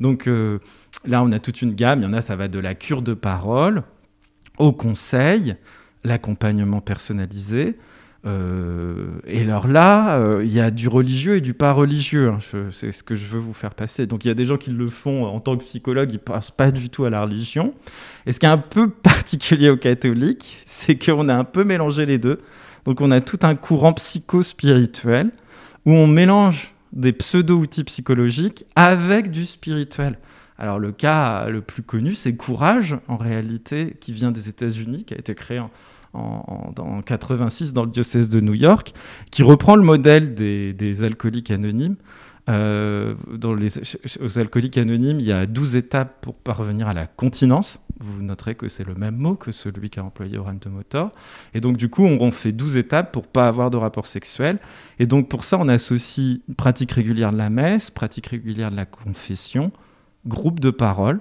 [0.00, 0.58] Donc euh,
[1.06, 2.00] là, on a toute une gamme.
[2.00, 3.84] Il y en a, ça va de la cure de parole
[4.58, 5.54] au conseil,
[6.02, 7.78] l'accompagnement personnalisé,
[8.26, 12.30] euh, et alors là, euh, il y a du religieux et du pas religieux.
[12.30, 12.38] Hein.
[12.72, 14.06] c'est ce que je veux vous faire passer.
[14.06, 16.50] Donc il y a des gens qui le font en tant que psychologue, ils passent
[16.50, 17.74] pas du tout à la religion.
[18.26, 22.06] Et ce qui est un peu particulier aux catholiques, c'est qu'on a un peu mélangé
[22.06, 22.40] les deux.
[22.86, 25.30] Donc on a tout un courant psycho-spirituel
[25.84, 30.18] où on mélange des pseudo-outils psychologiques avec du spirituel.
[30.58, 35.14] Alors le cas le plus connu, c'est Courage, en réalité, qui vient des États-Unis, qui
[35.14, 35.70] a été créé en,
[36.14, 38.94] en, 86 dans le diocèse de New York,
[39.30, 41.96] qui reprend le modèle des, alcooliques anonymes.
[42.50, 43.78] Euh, dans les,
[44.20, 47.80] aux alcooliques anonymes, il y a 12 étapes pour parvenir à la continence.
[48.00, 51.12] Vous noterez que c'est le même mot que celui qu'a employé Oran de Motor.
[51.54, 54.58] Et donc, du coup, on, fait 12 étapes pour pas avoir de rapport sexuel.
[54.98, 58.86] Et donc, pour ça, on associe pratique régulière de la messe, pratique régulière de la
[58.86, 59.72] confession,
[60.26, 61.20] groupe de parole,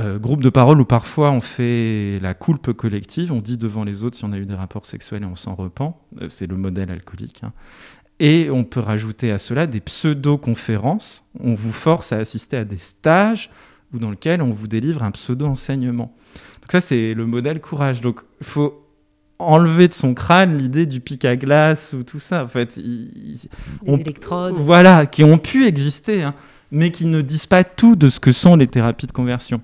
[0.00, 4.02] euh, groupe de parole où parfois on fait la coulpe collective, on dit devant les
[4.02, 6.56] autres si on a eu des rapports sexuels et on s'en repent, euh, c'est le
[6.56, 7.42] modèle alcoolique.
[7.44, 7.52] Hein.
[8.18, 12.78] Et on peut rajouter à cela des pseudo-conférences, on vous force à assister à des
[12.78, 13.50] stages
[13.92, 16.14] ou dans lesquels on vous délivre un pseudo-enseignement.
[16.62, 18.00] Donc ça c'est le modèle courage.
[18.00, 18.86] Donc il faut
[19.38, 22.44] enlever de son crâne l'idée du pic à glace ou tout ça.
[22.44, 22.80] En fait,
[23.86, 24.54] on, électrodes.
[24.56, 26.34] Voilà, qui ont pu exister, hein,
[26.70, 29.60] mais qui ne disent pas tout de ce que sont les thérapies de conversion.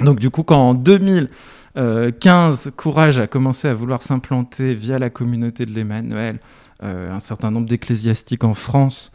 [0.00, 5.66] Donc du coup, quand en 2015, Courage a commencé à vouloir s'implanter via la communauté
[5.66, 6.38] de l'Emmanuel,
[6.82, 9.12] euh, un certain nombre d'ecclésiastiques en France.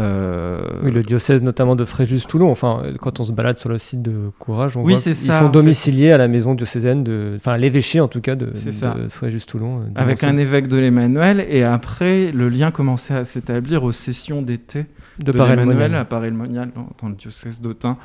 [0.00, 2.50] Euh, oui, le diocèse notamment de Fréjus-Toulon.
[2.50, 6.12] Enfin, quand on se balade sur le site de Courage, on voit qu'ils sont domiciliés
[6.12, 9.80] à la maison diocésaine de, enfin, l'évêché en tout cas de, de Fréjus-Toulon.
[9.80, 14.40] Euh, Avec un évêque de l'Emmanuel, et après, le lien commençait à s'établir aux sessions
[14.40, 14.86] d'été
[15.18, 17.98] de, de l'Emmanuel à Paris-le-Monial, dans le diocèse d'Autun.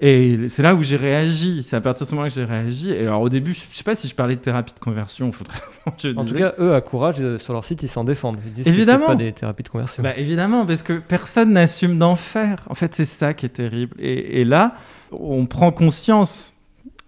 [0.00, 1.62] Et c'est là où j'ai réagi.
[1.62, 2.90] C'est à partir de ce moment-là que j'ai réagi.
[2.90, 5.30] Et alors au début, je sais pas si je parlais de thérapie de conversion.
[5.32, 5.58] Faudrait...
[6.16, 8.38] en tout cas, eux, à Courage, euh, sur leur site, ils s'en défendent.
[8.46, 9.06] Ils disent évidemment.
[9.06, 10.02] que pas des thérapies de conversion.
[10.02, 12.64] Bah, évidemment, parce que personne n'assume d'en faire.
[12.68, 13.94] En fait, c'est ça qui est terrible.
[13.98, 14.76] Et, là,
[15.12, 16.54] on prend conscience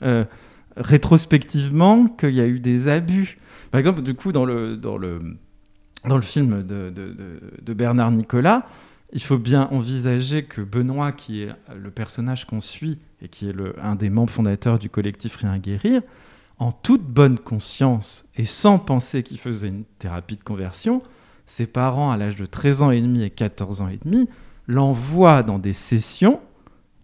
[0.02, 0.24] euh,
[0.76, 3.38] rétrospectivement qu'il y a eu des abus.
[3.70, 5.20] Par exemple, du coup, dans le, dans le,
[6.06, 7.14] dans le film de, de,
[7.60, 8.66] de Bernard Nicolas,
[9.16, 13.52] il faut bien envisager que Benoît, qui est le personnage qu'on suit et qui est
[13.52, 16.02] le, un des membres fondateurs du collectif Rien Guérir,
[16.58, 21.02] en toute bonne conscience et sans penser qu'il faisait une thérapie de conversion,
[21.46, 24.28] ses parents, à l'âge de 13 ans et demi et 14 ans et demi,
[24.66, 26.40] l'envoient dans des sessions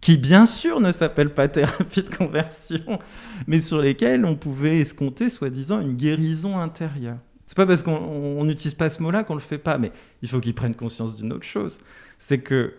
[0.02, 2.98] qui, bien sûr, ne s'appellent pas thérapie de conversion,
[3.46, 7.16] mais sur lesquelles on pouvait escompter, soi-disant, une guérison intérieure.
[7.52, 10.40] C'est pas parce qu'on n'utilise pas ce mot-là qu'on le fait pas, mais il faut
[10.40, 11.76] qu'ils prennent conscience d'une autre chose.
[12.18, 12.72] C'est que,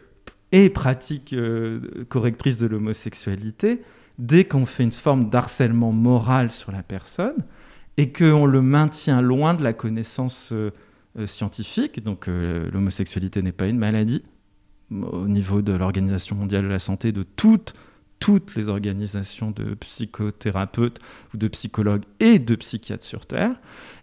[0.52, 3.84] et pratique euh, correctrice de l'homosexualité,
[4.18, 7.46] dès qu'on fait une forme d'harcèlement moral sur la personne
[7.98, 10.72] et qu'on le maintient loin de la connaissance euh,
[11.20, 14.24] euh, scientifique, donc l'homosexualité n'est pas une maladie,
[14.90, 17.76] au niveau de l'Organisation mondiale de la santé, de toutes
[18.20, 21.00] toutes les organisations de psychothérapeutes
[21.34, 23.60] ou de psychologues et de psychiatres sur Terre,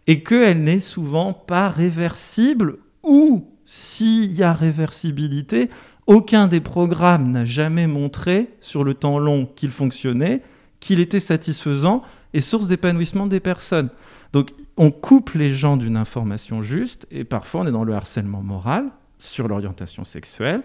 [0.06, 5.70] et qu'elle n'est souvent pas réversible, ou s'il y a réversibilité,
[6.06, 10.42] aucun des programmes n'a jamais montré sur le temps long qu'il fonctionnait,
[10.80, 12.02] qu'il était satisfaisant
[12.34, 13.90] et source d'épanouissement des personnes.
[14.32, 18.42] Donc on coupe les gens d'une information juste, et parfois on est dans le harcèlement
[18.42, 20.62] moral sur l'orientation sexuelle,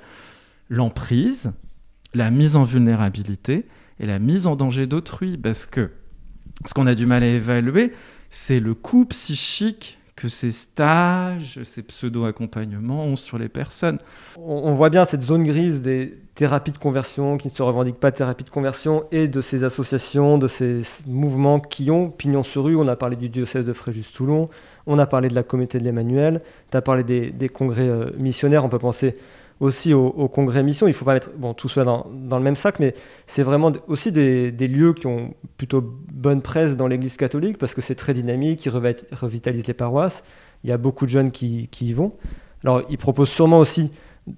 [0.70, 1.52] l'emprise,
[2.16, 3.66] la mise en vulnérabilité
[4.00, 5.38] et la mise en danger d'autrui.
[5.38, 5.92] Parce que
[6.66, 7.94] ce qu'on a du mal à évaluer,
[8.30, 14.00] c'est le coût psychique que ces stages, ces pseudo-accompagnements ont sur les personnes.
[14.38, 18.14] On, voit bien cette zone grise des thérapies de conversion qui ne se revendiquent pas
[18.14, 22.78] thérapie de conversion et de ces associations, de ces mouvements qui ont pignon sur rue.
[22.78, 24.50] On a parlé du diocèse de Fréjus-Toulon,
[24.88, 28.12] on a parlé de la communauté de l'Emmanuel, tu as parlé des, des congrès euh,
[28.18, 29.16] missionnaires, on peut penser
[29.60, 30.88] aussi au, congrès mission.
[30.88, 32.94] Il ne faut pas mettre tout cela dans, le même sac, mais
[33.28, 37.82] c'est vraiment aussi des, lieux qui ont plutôt bonne presse dans l'Église catholique parce que
[37.82, 40.24] c'est très dynamique, ils revitalisent les paroisses.
[40.64, 42.14] Il y a beaucoup de jeunes qui, y vont.
[42.64, 43.92] Alors, ils proposent sûrement aussi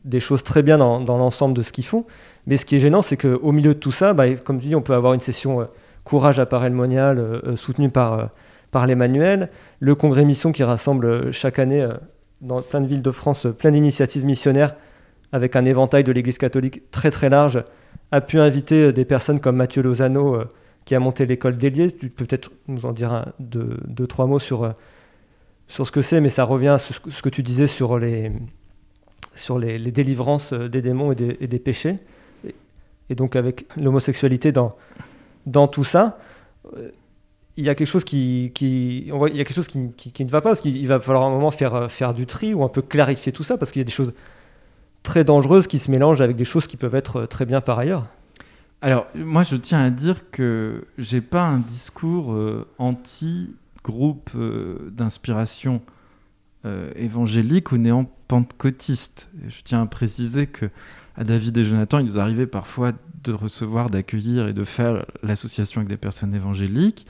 [0.03, 2.05] des choses très bien dans, l'ensemble de ce qu'ils font.
[2.45, 4.75] Mais ce qui est gênant, c'est qu'au milieu de tout ça, bah, comme tu dis,
[4.75, 5.65] on peut avoir une session euh,
[6.07, 8.25] courage à monial euh, euh, soutenue par, euh,
[8.71, 9.49] par l'Emmanuel,
[9.81, 11.85] le congrès mission qui rassemble chaque année
[12.41, 14.75] dans plein de villes de France plein d'initiatives missionnaires
[15.31, 17.63] avec un éventail de l'Église catholique très très large,
[18.11, 20.47] a pu inviter euh, des personnes comme Mathieu Lozano, euh,
[20.85, 21.91] qui a monté l'école d'Élié.
[21.91, 24.71] Tu peux peut-être nous en dire deux, trois mots sur, euh,
[25.67, 28.31] sur ce que c'est, mais ça revient à ce, que tu disais sur les,
[29.33, 31.97] sur les, délivrances des démons et des, péchés.
[33.09, 34.69] Et, donc avec l'homosexualité dans,
[35.45, 36.17] dans tout ça,
[37.57, 39.91] il y a quelque chose qui, qui, on voit, il y a quelque chose qui,
[39.91, 42.63] qui, ne va pas, parce qu'il va falloir un moment faire, faire du tri ou
[42.63, 44.13] un peu clarifier tout ça, parce qu'il y a des choses
[45.03, 48.07] très dangereuses qui se mélangent avec des choses qui peuvent être très bien par ailleurs.
[48.81, 55.81] Alors, moi, je tiens à dire que j'ai pas un discours euh, anti-groupe euh, d'inspiration
[56.65, 59.29] euh, évangélique ou néant-pentecôtiste.
[59.47, 60.69] Je tiens à préciser que
[61.15, 62.91] à David et Jonathan, il nous arrivait parfois
[63.23, 67.07] de recevoir, d'accueillir et de faire l'association avec des personnes évangéliques,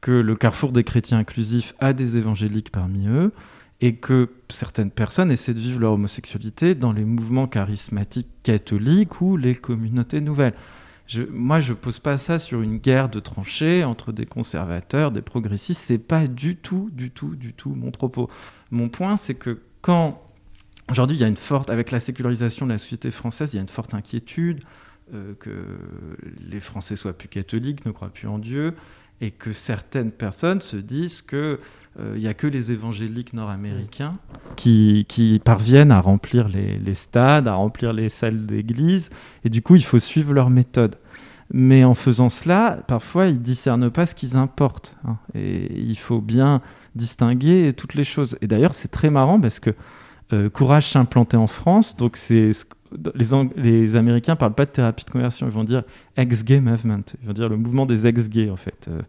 [0.00, 3.32] que le Carrefour des chrétiens inclusifs a des évangéliques parmi eux,
[3.80, 9.36] et que certaines personnes essaient de vivre leur homosexualité dans les mouvements charismatiques catholiques ou
[9.36, 10.54] les communautés nouvelles.
[11.30, 15.82] Moi, je pose pas ça sur une guerre de tranchées entre des conservateurs, des progressistes.
[15.84, 18.28] C'est pas du tout, du tout, du tout mon propos.
[18.70, 20.20] Mon point, c'est que quand
[20.90, 23.58] aujourd'hui il y a une forte, avec la sécularisation de la société française, il y
[23.58, 24.62] a une forte inquiétude
[25.14, 25.78] euh, que
[26.40, 28.74] les Français soient plus catholiques, ne croient plus en Dieu,
[29.20, 31.60] et que certaines personnes se disent que
[31.98, 34.10] il euh, n'y a que les évangéliques nord-américains
[34.56, 39.10] qui, qui, parviennent à remplir les, les, stades, à remplir les salles d'église,
[39.44, 40.96] et du coup, il faut suivre leur méthode.
[41.52, 44.96] Mais en faisant cela, parfois, ils discernent pas ce qu'ils importent.
[45.06, 46.60] Hein, et il faut bien
[46.96, 48.36] distinguer toutes les choses.
[48.40, 49.70] Et d'ailleurs, c'est très marrant parce que
[50.32, 52.50] euh, Courage s'est implanté en France, donc c'est
[53.14, 55.82] les, les, Américains parlent pas de thérapie de conversion, ils vont dire
[56.16, 58.88] ex-gay movement, ils vont dire le mouvement des ex-gays en fait.
[58.88, 59.02] Euh,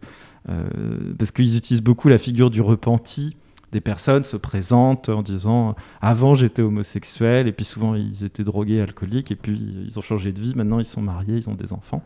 [1.18, 3.36] parce qu'ils utilisent beaucoup la figure du repenti.
[3.70, 8.80] Des personnes se présentent en disant avant j'étais homosexuel et puis souvent ils étaient drogués,
[8.80, 10.54] alcooliques et puis ils ont changé de vie.
[10.54, 12.02] Maintenant ils sont mariés, ils ont des enfants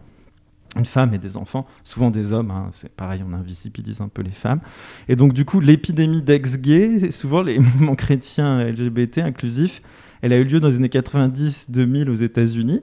[0.76, 4.22] une femme et des enfants, souvent des hommes, hein, c'est pareil, on invisibilise un peu
[4.22, 4.60] les femmes.
[5.08, 9.82] Et donc du coup, l'épidémie d'ex-gays, souvent les mouvements chrétiens LGBT inclusifs,
[10.22, 12.80] elle a eu lieu dans les années 90-2000 aux États-Unis,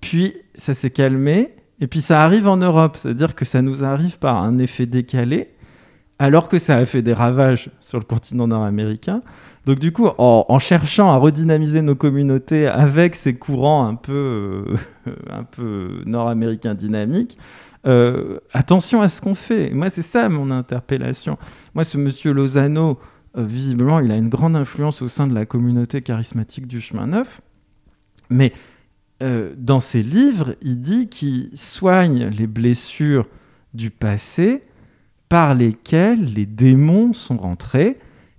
[0.00, 4.18] puis ça s'est calmé, et puis ça arrive en Europe, c'est-à-dire que ça nous arrive
[4.18, 5.50] par un effet décalé,
[6.18, 9.22] alors que ça a fait des ravages sur le continent nord-américain.
[9.66, 15.12] Donc du coup, en, cherchant à redynamiser nos communautés avec ces courants un peu, euh,
[15.50, 17.36] peu nord-américains dynamiques,
[17.86, 19.70] euh, attention à ce qu'on fait.
[19.70, 21.36] Moi, c'est ça mon interpellation.
[21.74, 22.98] Moi, ce monsieur Lozano,
[23.36, 27.08] euh, visiblement, il a une grande influence au sein de la communauté charismatique du chemin
[27.08, 27.40] neuf,
[28.30, 28.52] mais
[29.22, 33.26] euh, dans ses livres, il dit qu'il soigne les blessures
[33.72, 34.62] du passé
[35.28, 37.98] par lesquelles les démons sont rentrés.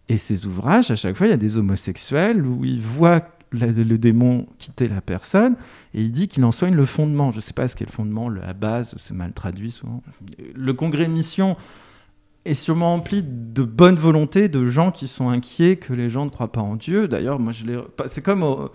[0.09, 3.97] Et ses ouvrages, à chaque fois, il y a des homosexuels où il voit le,
[3.97, 5.55] démon quitter la personne
[5.93, 7.31] et il dit qu'il en soigne le fondement.
[7.31, 10.01] Je ne sais pas ce qu'est le fondement, la base, c'est mal traduit souvent.
[10.53, 11.57] Le congrès mission
[12.45, 16.29] est sûrement rempli de bonne volonté, de gens qui sont inquiets que les gens ne
[16.29, 17.07] croient pas en Dieu.
[17.07, 17.79] D'ailleurs, moi, je l'ai.
[18.05, 18.69] C'est comme.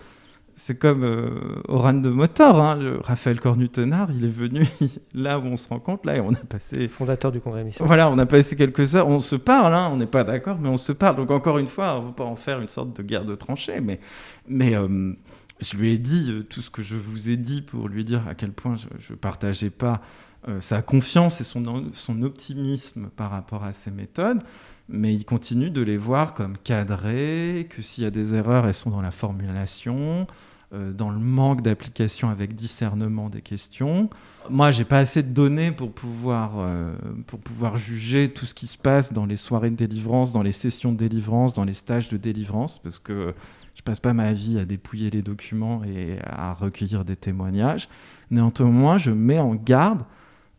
[0.55, 4.67] C'est comme euh, Oran de Motor, hein, le Raphaël Cornutenard, il est venu
[5.13, 6.87] là où on se rencontre, là, et on a passé...
[6.87, 7.85] Fondateur du Congrès Mission.
[7.85, 10.69] Voilà, on a passé quelques heures, on se parle, hein, on n'est pas d'accord, mais
[10.69, 11.15] on se parle.
[11.15, 13.35] Donc encore une fois, on ne va pas en faire une sorte de guerre de
[13.35, 13.99] tranchées, mais,
[14.47, 15.13] mais euh,
[15.59, 18.27] je lui ai dit euh, tout ce que je vous ai dit pour lui dire
[18.27, 20.01] à quel point je ne partageais pas
[20.49, 24.43] euh, sa confiance et son, son optimisme par rapport à ces méthodes
[24.89, 28.73] mais il continue de les voir comme cadrées, que s'il y a des erreurs, elles
[28.73, 30.27] sont dans la formulation,
[30.73, 34.09] euh, dans le manque d'application avec discernement des questions.
[34.49, 36.95] Moi, j'ai pas assez de données pour pouvoir, euh,
[37.27, 40.51] pour pouvoir juger tout ce qui se passe dans les soirées de délivrance, dans les
[40.51, 43.33] sessions de délivrance, dans les stages de délivrance, parce que
[43.75, 47.89] Je passe pas ma vie à dépouiller les documents et à recueillir des témoignages.
[48.29, 50.03] Néanmoins, je mets en garde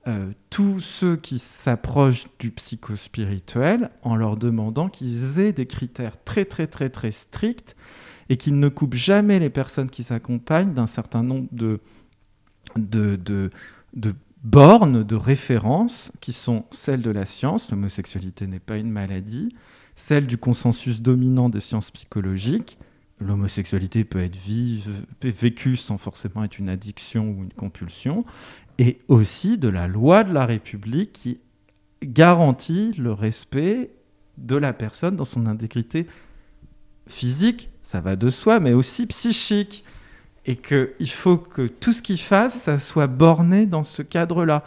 [0.06, 6.44] euh, tous ceux qui s'approchent du psychospirituel en leur demandant qu'ils aient des critères très
[6.44, 7.74] très très très stricts
[8.28, 11.80] et qu'ils ne coupent jamais les personnes qui s'accompagnent d'un certain nombre de,
[12.76, 13.16] de,
[13.94, 19.54] de, bornes de référence qui sont celles de la science, l'homosexualité n'est pas une maladie,
[19.94, 22.78] celles du consensus dominant des sciences psychologiques,
[23.20, 24.36] l'homosexualité peut être
[25.22, 28.24] vécue sans forcément être une addiction ou une compulsion,
[28.78, 31.40] et aussi de la loi de la République qui
[32.02, 33.90] garantit le respect
[34.38, 36.06] de la personne dans son intégrité
[37.06, 39.84] physique, ça va de soi, mais aussi psychique.
[40.46, 44.62] Et qu'il faut que tout ce qu'il fasse, ça soit borné dans ce cadre-là.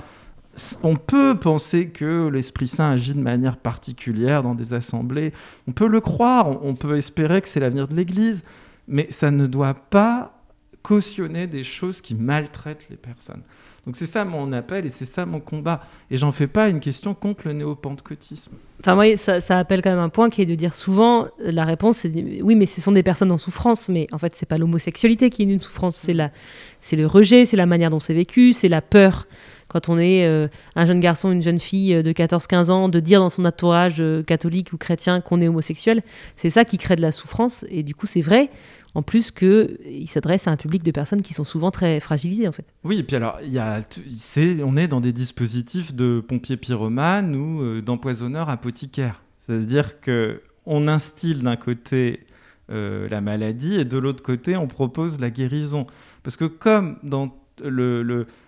[0.82, 5.34] On peut penser que l'Esprit Saint agit de manière particulière dans des assemblées.
[5.68, 8.44] On peut le croire, on peut espérer que c'est l'avenir de l'Église,
[8.88, 10.42] mais ça ne doit pas
[10.82, 13.44] cautionner des choses qui maltraitent les personnes.
[13.88, 15.80] Donc c'est ça mon appel et c'est ça mon combat.
[16.12, 18.52] Et j'en fais pas une question contre le néo-pentecôtisme.
[18.82, 21.64] Enfin, moi, ça, ça, appelle quand même un point qui est de dire souvent, la
[21.64, 22.12] réponse c'est
[22.42, 23.88] oui, mais ce sont des personnes en souffrance.
[23.88, 26.18] Mais en fait, c'est pas l'homosexualité qui est une souffrance, c'est
[26.82, 29.26] c'est le rejet, c'est la manière dont c'est vécu, c'est la peur.
[29.78, 33.00] Quand on est euh, un jeune garçon, une jeune fille euh, de 14-15 ans, de
[33.00, 36.02] dire dans son entourage euh, catholique ou chrétien qu'on est homosexuel,
[36.36, 37.64] c'est ça qui crée de la souffrance.
[37.70, 38.50] Et du coup, c'est vrai
[38.96, 42.52] en plus qu'il s'adresse à un public de personnes qui sont souvent très fragilisées en
[42.52, 42.66] fait.
[42.84, 43.82] Oui, et puis alors, y a,
[44.66, 49.22] on est dans des dispositifs de pompiers pyromanes ou d'empoisonneurs apothicaires.
[49.46, 52.22] C'est-à-dire que on instille d'un côté
[52.70, 55.86] la maladie et de l'autre côté on propose la guérison.
[56.24, 57.32] Parce que comme dans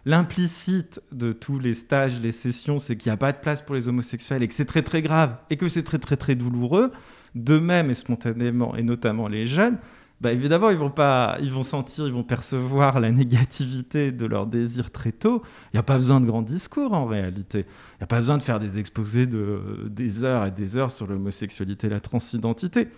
[0.06, 3.76] l'implicite de tous les stages, les sessions, c'est qu'il n'y a pas de place pour
[3.76, 6.92] les homosexuels et que c'est très très grave et que c'est très très très douloureux,
[7.36, 9.78] de même et spontanément, et notamment les jeunes,
[10.22, 14.48] bah évidemment, ils vont pas, ils vont sentir, ils vont percevoir la négativité de leur
[14.48, 15.42] désir très tôt.
[15.68, 17.60] Il n'y a pas besoin de grands discours en réalité.
[17.60, 20.92] Il n'y a pas besoin de faire des exposés de des heures et des heures
[20.92, 22.90] sur l'homosexualité, la transidentité.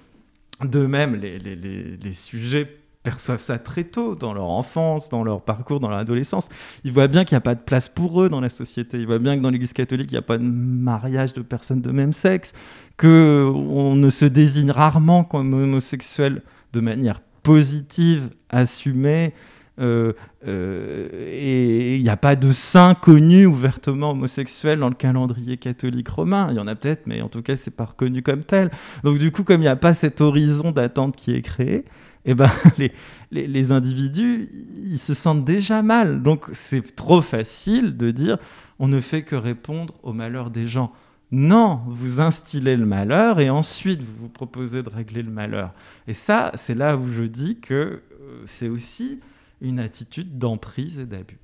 [0.63, 5.23] De même, les, les, les, les, sujets perçoivent ça très tôt, dans leur enfance, dans
[5.23, 6.49] leur parcours, dans leur adolescence.
[6.83, 8.99] Ils voient bien qu'il n'y a pas de place pour eux dans la société.
[8.99, 11.81] Ils voient bien que dans l'Église catholique, il n'y a pas de mariage de personnes
[11.81, 12.53] de même sexe,
[12.97, 16.43] que on ne se désigne rarement comme homosexuel
[16.73, 19.33] de manière positive, assumée.
[19.79, 20.13] Euh,
[20.47, 26.09] euh, et il n'y a pas de saint connu ouvertement homosexuel dans le calendrier catholique
[26.09, 26.47] romain.
[26.51, 28.69] Il y en a peut-être, mais en tout cas, c'est pas reconnu comme tel.
[29.03, 31.85] Donc du coup, comme il n'y a pas cet horizon d'attente qui est créé,
[32.25, 32.91] eh ben, les,
[33.31, 34.47] les, les, individus,
[34.77, 36.21] ils se sentent déjà mal.
[36.23, 38.37] Donc c'est trop facile de dire
[38.79, 40.91] on ne fait que répondre aux malheurs des gens.
[41.31, 45.71] Non, vous instillez le malheur et ensuite vous vous proposez de régler le malheur.
[46.07, 49.19] Et ça, c'est là où je dis que euh, c'est aussi
[49.61, 51.40] une attitude d'emprise et d'abus.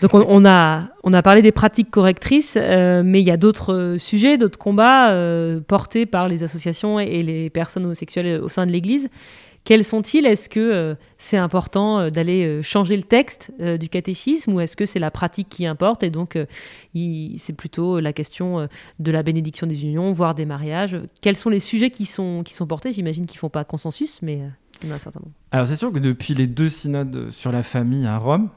[0.00, 3.74] Donc on, a, on a parlé des pratiques correctrices, euh, mais il y a d'autres
[3.74, 8.66] euh, sujets, d'autres combats euh, portés par les associations et, les personnes homosexuelles au sein
[8.66, 9.08] de l'Église.
[9.64, 10.26] Quels sont-ils?
[10.26, 15.10] Est-ce que c'est important d'aller changer le texte du catéchisme ou est-ce que c'est la
[15.10, 16.02] pratique qui importe?
[16.02, 16.36] Et donc
[16.94, 18.68] c'est plutôt la question
[18.98, 22.54] de la bénédiction des unions, voire des mariages Quels sont les sujets qui sont, qui
[22.54, 22.92] sont portés?
[22.92, 24.40] J'imagine qu'ils ne font pas consensus, mais
[24.82, 25.32] nombre.
[25.50, 28.50] Alors c'est sûr que depuis les deux synodes sur la famille à Rome,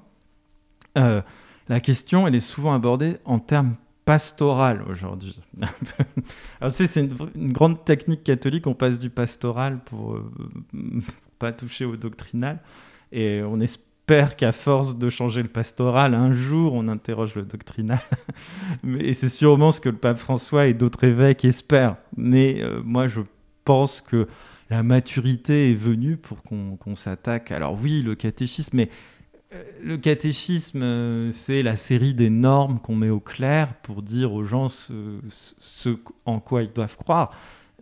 [1.70, 3.76] la question elle est souvent abordée en termes
[4.08, 5.38] pastoral aujourd'hui.
[6.62, 10.24] Alors, c'est une, grande technique catholique, on passe du pastoral pour euh,
[11.40, 12.62] pas toucher au doctrinal,
[13.12, 18.00] et on espère qu'à force de changer le pastoral, un jour on interroge le doctrinal.
[19.00, 21.98] et c'est sûrement ce que le pape François et d'autres évêques espèrent.
[22.16, 23.20] Mais euh, moi je
[23.66, 24.30] pense que
[24.70, 27.52] la maturité est venue pour qu'on qu s'attaque.
[27.52, 28.90] Alors oui, le catéchisme, mais
[29.82, 34.44] le catéchisme, euh, c'est la série des normes qu'on met au clair pour dire aux
[34.44, 37.32] gens ce, en quoi ils doivent croire.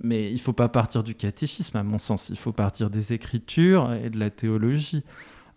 [0.04, 2.30] Mais il ne faut pas partir du catéchisme, à mon sens.
[2.30, 5.04] Il faut partir des écritures et de la théologie.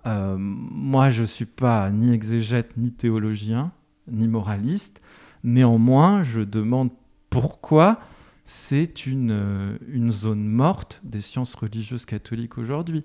[0.07, 3.73] Euh, moi, je ne suis pas ni exégète, ni théologien,
[4.11, 5.01] ni moraliste.
[5.43, 6.91] Néanmoins, je demande
[7.31, 8.01] pourquoi
[8.45, 13.05] c'est une, euh, une zone morte des sciences religieuses catholiques aujourd'hui.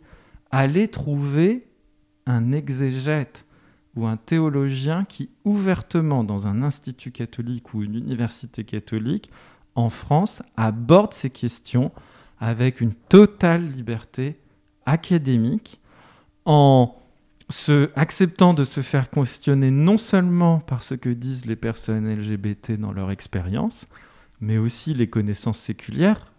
[0.51, 1.68] Allez trouver
[2.26, 3.45] un exégète
[3.95, 9.30] ou un théologien qui ouvertement dans un institut catholique ou une université catholique
[9.76, 11.91] en France aborde ces questions
[12.39, 14.39] avec une totale liberté
[14.86, 15.80] académique
[16.45, 16.95] en
[17.49, 22.74] se, acceptant de se faire questionner non seulement par ce que disent les personnes LGBT
[22.80, 23.88] dans leur expérience,
[24.41, 26.34] mais aussi les connaissances séculières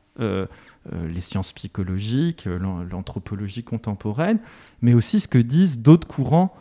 [0.93, 4.39] les sciences psychologiques, l'anthropologie contemporaine,
[4.83, 6.55] mais aussi ce que disent d'autres courants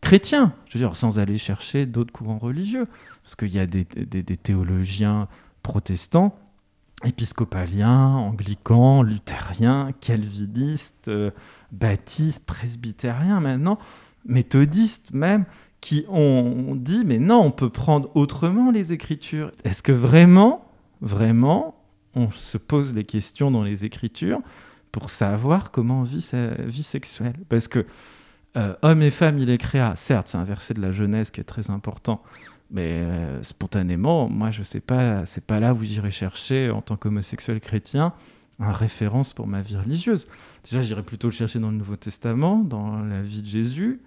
[0.00, 2.86] chrétiens, je veux dire, sans aller chercher d'autres courants religieux.
[3.22, 5.28] Parce qu'il y a des, théologiens
[5.62, 6.38] protestants,
[7.04, 11.30] épiscopaliens, anglicans, luthériens, calvinistes, euh,
[11.72, 13.78] baptistes, presbytériens maintenant,
[14.24, 15.44] méthodistes même,
[15.80, 19.50] qui ont dit, mais non, on peut prendre autrement les Écritures.
[19.64, 20.66] Est-ce que vraiment,
[21.00, 21.74] vraiment,
[22.14, 24.40] on se pose les questions dans les Écritures
[24.92, 27.86] pour savoir comment on vit sa vie sexuelle Parce que
[28.56, 29.94] euh, homme et femme, il est créa.
[29.96, 32.22] Certes, c'est un verset de la Genèse qui est très important,
[32.70, 36.96] mais euh, spontanément, moi, je sais pas, c'est pas là où j'irai chercher en tant
[36.96, 38.12] qu'homosexuel chrétien
[38.58, 40.26] un référence pour ma vie religieuse.
[40.64, 44.00] Déjà, j'irai plutôt le chercher dans le Nouveau Testament, dans la vie de Jésus,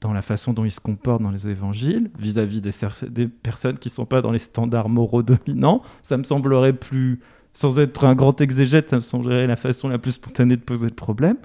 [0.00, 2.70] dans la façon dont il se comporte dans les évangiles, vis-à-vis des,
[3.08, 5.82] des, personnes qui ne sont pas dans les standards moraux dominants.
[6.02, 7.20] Ça me semblerait plus,
[7.52, 10.88] sans être un grand exégète, ça me semblerait la façon la plus spontanée de poser
[10.88, 11.36] le problème.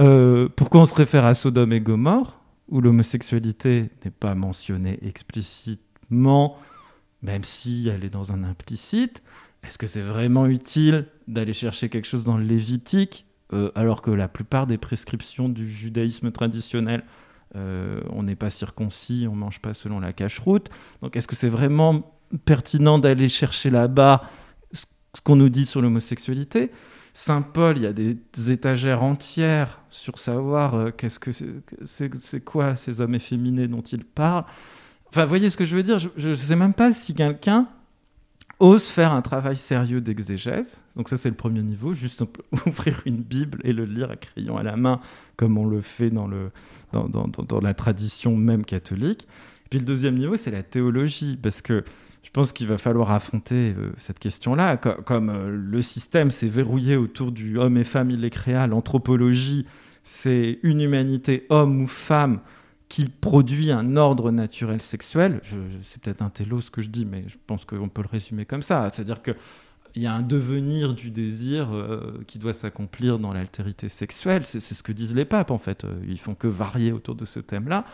[0.00, 6.56] Euh, pourquoi on se réfère à Sodome et Gomorre, où l'homosexualité n'est pas mentionnée explicitement,
[7.22, 9.22] même si elle est dans un implicite?
[9.64, 14.10] Est-ce que c'est vraiment utile d'aller chercher quelque chose dans le Lévitique, euh, alors que
[14.10, 17.02] la plupart des prescriptions du judaïsme traditionnel,
[17.56, 20.68] euh, on n'est pas circoncis, on mange pas selon la cache-route?
[21.02, 24.22] Donc est-ce que c'est vraiment pertinent d'aller chercher là-bas
[25.14, 26.70] ce qu'on nous dit sur l'homosexualité
[27.14, 28.16] Saint Paul, il y a des
[28.48, 34.44] étagères entières sur savoir euh, qu'est-ce que c'est quoi ces hommes efféminés dont il parle.
[35.08, 37.66] Enfin, voyez ce que je veux dire Je ne sais même pas si quelqu'un
[38.60, 40.80] ose faire un travail sérieux d'exégèse.
[40.94, 42.22] Donc ça, c'est le premier niveau, juste
[42.66, 45.00] ouvrir une Bible et le lire à crayon à la main,
[45.36, 46.28] comme on le fait dans
[47.60, 49.26] la tradition même catholique.
[49.70, 51.82] puis le deuxième niveau, c'est la théologie, parce que
[52.28, 54.76] je pense qu'il va falloir affronter euh, cette question-là.
[54.76, 59.64] comme euh, le système s'est verrouillé autour du homme et femme, il les créa, l'anthropologie,
[60.02, 62.40] c'est une humanité homme ou femme
[62.90, 65.40] qui produit un ordre naturel sexuel.
[65.82, 68.44] c'est peut-être un télo ce que je dis, mais je pense qu'on peut le résumer
[68.44, 68.86] comme ça.
[68.92, 69.34] C'est-à-dire qu'il
[69.96, 74.44] y a un devenir du désir euh, qui doit s'accomplir dans l'altérité sexuelle.
[74.44, 75.86] C'est, ce que disent les papes, en fait.
[76.06, 77.86] Ils font que varier autour de ce thème-là.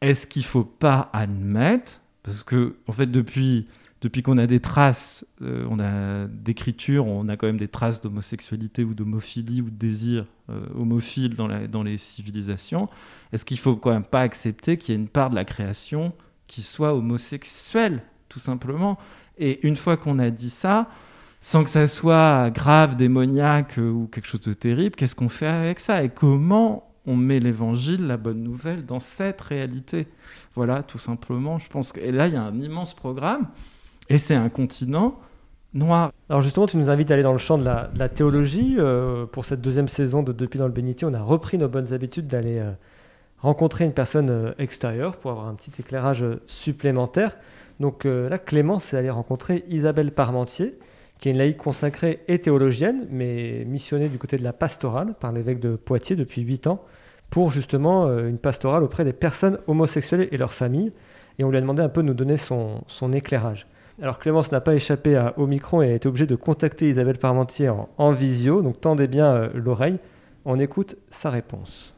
[0.00, 3.68] Est-ce qu'il ne faut pas admettre parce que, en fait, depuis,
[4.00, 8.94] depuis qu'on a des traces, euh, d'écriture, on a quand même des traces d'homosexualité ou
[8.94, 12.88] d'homophilie ou de désir euh, homophile dans, les civilisations.
[13.32, 16.14] Est-ce qu'il faut quand même pas accepter qu'il y ait une part de la création
[16.46, 18.98] qui soit homosexuelle, tout simplement?
[19.36, 20.88] Et une fois qu'on a dit ça,
[21.42, 25.78] sans que ça soit grave, démoniaque ou quelque chose de terrible, qu'est-ce qu'on fait avec
[25.78, 26.02] ça?
[26.02, 30.06] Et comment on met l'évangile, la bonne nouvelle, dans cette réalité.
[30.54, 31.58] Voilà, tout simplement.
[31.58, 33.48] Je pense que et là, il y a un immense programme,
[34.08, 35.18] et c'est un continent
[35.74, 36.12] noir.
[36.28, 38.76] Alors justement, tu nous invites à aller dans le champ de la, théologie.
[38.78, 41.92] Euh, pour cette deuxième saison de Depuis dans le bénitier, on a repris nos bonnes
[41.92, 42.70] habitudes d'aller euh,
[43.38, 47.36] rencontrer une personne euh, extérieure pour avoir un petit éclairage supplémentaire.
[47.80, 50.78] Donc là, Clément, c'est aller rencontrer Isabelle Parmentier,
[51.18, 55.32] qui est une laïque consacrée et théologienne, mais missionnée du côté de la pastorale par
[55.32, 56.84] l'évêque de Poitiers depuis 8 ans,
[57.30, 60.92] pour justement euh, une pastorale auprès des personnes homosexuelles et leurs familles.
[61.38, 63.66] Et on lui a demandé un peu de nous donner son, éclairage.
[64.00, 67.68] Alors Clémence n'a pas échappé à Omicron et a été obligée de contacter Isabelle Parmentier
[67.68, 69.98] en, en visio, donc tendez bien euh, l'oreille.
[70.44, 71.96] On écoute sa réponse.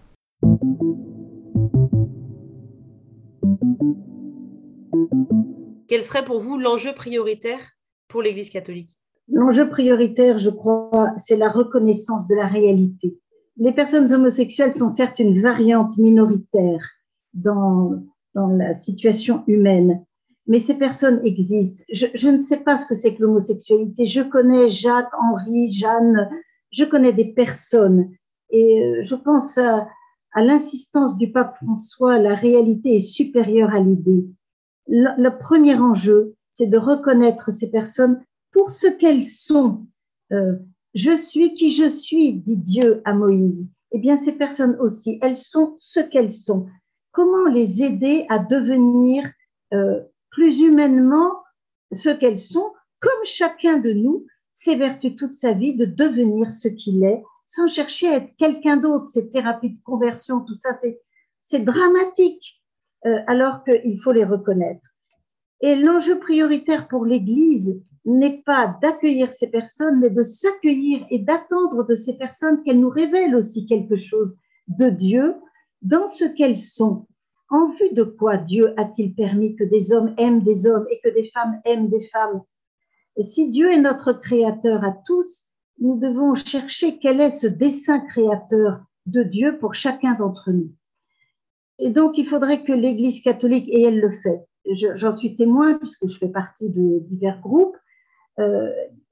[5.88, 7.60] Quel serait pour vous l'enjeu prioritaire
[8.08, 8.95] pour l'Église catholique?
[9.28, 13.18] L'enjeu prioritaire, je crois, c'est la reconnaissance de la réalité.
[13.56, 16.80] Les personnes homosexuelles sont certes une variante minoritaire
[17.34, 18.02] dans,
[18.34, 20.04] dans la situation humaine,
[20.46, 21.84] mais ces personnes existent.
[21.90, 24.06] Je, ne sais pas ce que c'est que l'homosexualité.
[24.06, 26.28] Je connais Jacques, Henri, Jeanne,
[26.70, 28.10] je connais des personnes
[28.50, 29.88] et euh, je pense à,
[30.36, 34.26] l'insistance du pape François, la réalité est supérieure à l'idée.
[34.86, 38.22] Le premier enjeu, c'est de reconnaître ces personnes
[38.57, 39.86] pour ce qu'elles sont.
[40.32, 40.54] Euh,
[40.94, 43.70] je suis qui je suis, dit Dieu à Moïse.
[43.92, 46.66] Eh bien, ces personnes aussi, elles sont ce qu'elles sont.
[47.12, 49.30] Comment les aider à devenir
[49.74, 50.00] euh,
[50.30, 51.32] plus humainement
[51.92, 57.04] ce qu'elles sont, comme chacun de nous s'évertue toute sa vie de devenir ce qu'il
[57.04, 59.07] est, sans chercher à être quelqu'un d'autre?
[59.07, 60.70] Ces thérapies de conversion, tout ça,
[61.42, 62.62] c'est dramatique,
[63.04, 64.94] euh, alors qu'il faut les reconnaître.
[65.61, 71.84] Et l'enjeu prioritaire pour l'Église, n'est pas d'accueillir ces personnes, mais de s'accueillir et d'attendre
[71.84, 74.38] de ces personnes qu'elles nous révèlent aussi quelque chose
[74.68, 75.34] de Dieu
[75.82, 77.07] dans ce qu'elles sont.
[77.50, 81.14] En vue de quoi Dieu a-t-il permis que des hommes aiment des hommes et que
[81.14, 82.42] des femmes aiment des femmes?
[83.18, 88.80] Si Dieu est notre créateur à tous, nous devons chercher quel est ce dessein créateur
[89.07, 90.72] de Dieu pour chacun d'entre nous.
[91.78, 94.46] Et donc, il faudrait que l'Église catholique, et elle le fait,
[94.94, 97.76] j'en suis témoin puisque je fais partie de divers groupes,
[98.39, 98.70] euh,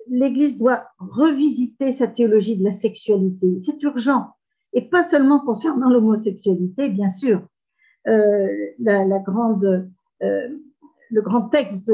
[0.08, 3.58] l'Église doit revisiter sa théologie de la sexualité.
[3.60, 4.30] C'est urgent.
[4.72, 7.46] Et pas seulement concernant l'homosexualité, bien sûr.
[8.06, 8.48] Euh,
[8.78, 9.88] la, grande,
[10.22, 10.48] euh,
[11.10, 11.90] le grand texte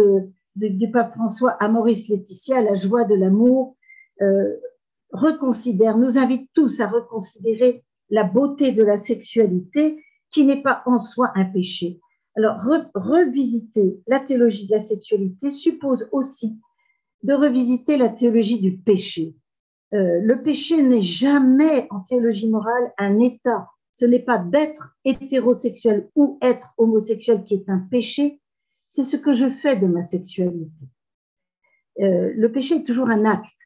[0.56, 3.76] du pape François à Maurice Laetitia, La joie de l'amour,
[5.12, 11.00] reconsidère, nous invite tous à reconsidérer la beauté de la sexualité qui n'est pas en
[11.00, 12.00] soi un péché.
[12.36, 12.56] Alors,
[12.94, 16.58] revisiter la théologie de la sexualité suppose aussi
[17.22, 19.34] de revisiter la théologie du péché.
[19.92, 23.68] Euh, le péché n'est jamais en théologie morale un état.
[23.92, 28.40] Ce n'est pas d'être hétérosexuel ou être homosexuel qui est un péché,
[28.88, 30.70] c'est ce que je fais de ma sexualité.
[32.00, 33.58] Euh, le péché est toujours un acte.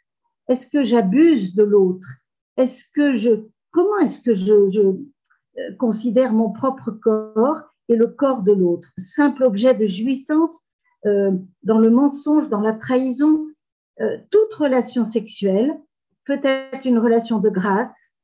[0.48, 2.08] Est-ce que j'abuse de l'autre?
[2.56, 8.42] Est-ce que je comment est-ce que je, euh, considère mon propre corps et le corps
[8.42, 8.92] de l'autre?
[8.98, 10.68] Simple objet de jouissance
[11.04, 13.46] dans le mensonge, dans la trahison.
[14.00, 15.78] Euh, toute relation sexuelle
[16.24, 18.16] peut être une relation de grâce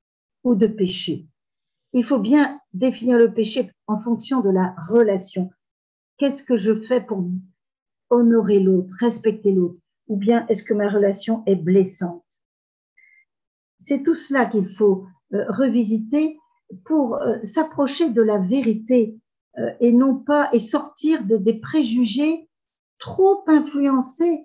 [0.43, 1.27] ou de péché.
[1.93, 5.51] Il faut bien définir le péché en fonction de la relation.
[6.19, 7.25] Qu'est-ce que je fais pour
[8.09, 9.79] honorer l'autre, respecter l'autre?
[10.09, 12.25] Ou bien est-ce que ma relation est blessante?
[13.79, 16.39] C'est tout cela qu'il faut euh, revisiter
[16.85, 19.19] pour s'approcher de la vérité
[19.81, 22.49] et non pas et sortir de, des préjugés
[23.01, 24.45] trop influencés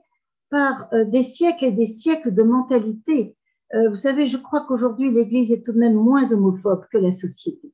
[0.49, 3.35] par euh, des siècles et des siècles de mentalité.
[3.73, 7.11] Euh, vous savez, je crois qu'aujourd'hui, l'Église est tout de même moins homophobe que la
[7.11, 7.71] société,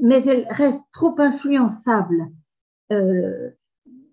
[0.00, 2.28] mais elle reste trop influençable.
[2.92, 3.50] Euh,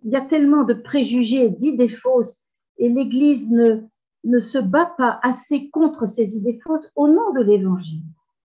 [0.03, 2.45] il y a tellement de préjugés, d'idées fausses,
[2.77, 3.81] et l'Église ne,
[4.23, 8.03] ne se bat pas assez contre ces idées fausses au nom de l'Évangile,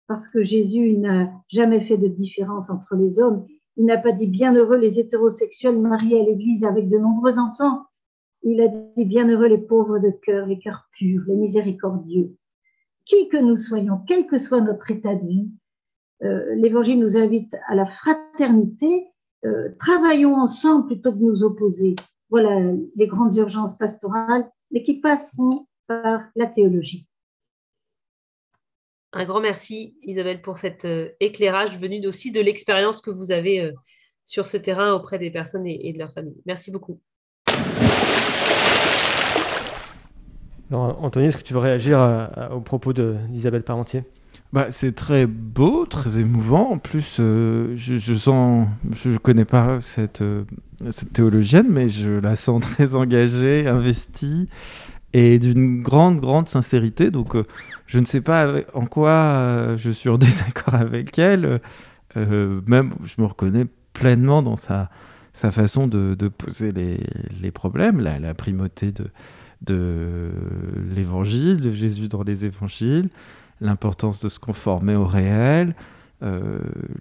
[0.06, 3.46] parce que Jésus n'a jamais fait de différence entre les hommes
[3.76, 7.84] il n'a pas dit bienheureux les hétérosexuels mariés à l'Église avec de nombreux enfants.
[8.42, 12.34] Il a dit bienheureux les pauvres de cœur, les cœurs purs, les miséricordieux.
[13.04, 15.50] Qui que nous soyons, quel que soit notre état de vie,
[16.22, 19.08] euh, l'Évangile nous invite à la fraternité.
[19.44, 21.94] Euh, travaillons ensemble plutôt que nous opposer.
[22.30, 27.05] Voilà les grandes urgences pastorales, mais qui passeront par la théologie.
[29.18, 33.60] Un grand merci, Isabelle, pour cet euh, éclairage venu aussi de l'expérience que vous avez
[33.60, 33.72] euh,
[34.26, 36.36] sur ce terrain auprès des personnes et, de leurs familles.
[36.44, 37.00] Merci beaucoup.
[40.70, 44.02] Anthony, est-ce que tu veux réagir au propos d'Isabelle Parmentier?
[44.52, 46.72] Bah, c'est très beau, très émouvant.
[46.72, 50.22] En plus, euh, je, sens, je ne connais pas cette,
[50.90, 54.50] cette, théologienne, mais je la sens très engagée, investie
[55.12, 57.10] et d'une grande, grande sincérité.
[57.10, 57.36] Donc,
[57.86, 61.60] je ne sais pas en quoi euh, je suis en désaccord avec elle.
[62.16, 64.90] Euh, même, je me reconnais pleinement dans sa,
[65.32, 67.00] sa façon de, de poser les,
[67.40, 69.06] les, problèmes, la, la primauté de,
[69.62, 70.30] de
[70.94, 73.08] l'évangile, de Jésus dans les évangiles,
[73.60, 75.74] l'importance de se conformer au réel,
[76.22, 76.60] euh,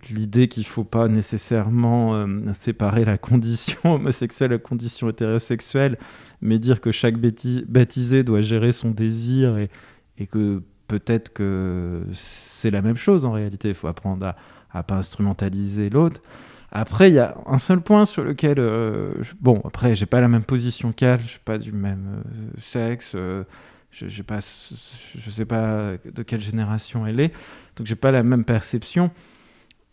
[0.09, 5.97] l'idée qu'il ne faut pas nécessairement séparer la condition homosexuelle et la condition hétérosexuelle,
[6.41, 12.81] mais dire que chaque baptisé doit gérer son désir et, que peut-être que c'est la
[12.81, 13.69] même chose en réalité.
[13.69, 16.21] Il faut apprendre à ne pas instrumentaliser l'autre.
[16.77, 20.27] Après, il y a un seul point sur lequel, euh, bon, après, j'ai pas la
[20.27, 23.15] même position qu'elle, je suis pas du même euh, sexe,
[23.95, 27.33] je, je sais pas de quelle génération elle est,
[27.75, 29.11] donc j'ai pas la même perception.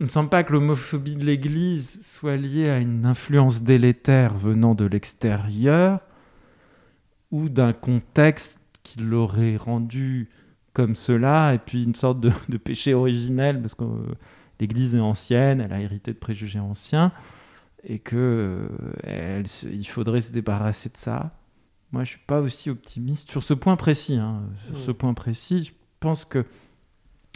[0.00, 4.74] Il me semble pas que l'homophobie de l'Église soit liée à une influence délétère venant
[4.74, 6.00] de l'extérieur
[7.30, 10.28] ou d'un contexte qui l'aurait rendu
[10.72, 14.14] comme cela, et puis une sorte de, péché originel, parce que euh,
[14.58, 17.12] l'Église est ancienne, elle a hérité de préjugés anciens,
[17.84, 18.66] et que
[19.06, 19.44] euh,
[19.84, 21.32] faudrait se débarrasser de ça.
[21.92, 24.16] Moi, je suis pas aussi optimiste sur ce point précis.
[24.16, 24.42] Hein.
[24.68, 26.44] Sur ce point précis, je pense que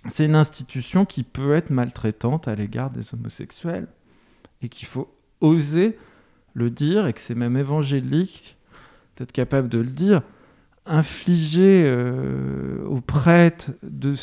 [0.09, 3.87] c'est une institution qui peut être maltraitante à l'égard des homosexuels,
[4.63, 5.99] et qu'il faut oser
[6.55, 8.57] le dire, et que c'est même évangélique
[9.17, 10.23] d'être capable de le dire
[10.87, 14.15] infliger euh, aux prêtres de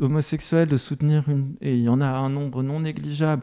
[0.00, 3.42] homosexuels de soutenir une, et il y en a un nombre non négligeable,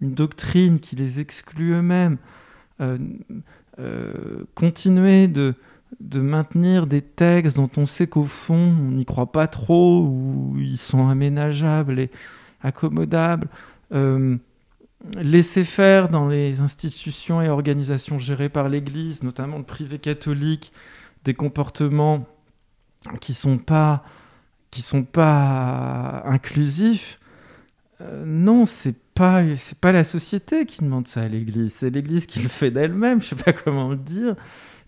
[0.00, 2.18] une doctrine qui les exclut eux-mêmes,
[2.80, 2.98] euh,
[3.78, 5.54] euh, continuer de,
[6.00, 10.56] de maintenir des textes dont on sait qu'au fond on n'y croit pas trop, ou
[10.58, 12.10] ils sont aménageables et
[12.62, 13.48] accommodables,
[15.14, 20.72] laisser faire dans les institutions et organisations gérées par l'Église, notamment le privé catholique,
[21.24, 22.26] des comportements
[23.20, 24.04] qui sont pas
[24.70, 27.18] qui sont pas inclusifs,
[28.00, 32.26] euh, non, c'est pas c'est pas la société qui demande ça à l'Église, c'est l'Église
[32.26, 33.22] qui le fait d'elle-même.
[33.22, 34.36] Je sais pas comment le dire.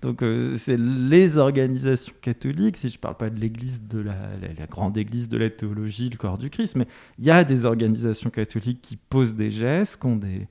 [0.00, 4.14] Donc euh, c'est les organisations catholiques, si je parle pas de l'Église de la,
[4.56, 6.86] la, grande Église de la théologie, le corps du Christ, mais
[7.18, 10.46] il y a des organisations catholiques qui posent des gestes, qui ont des,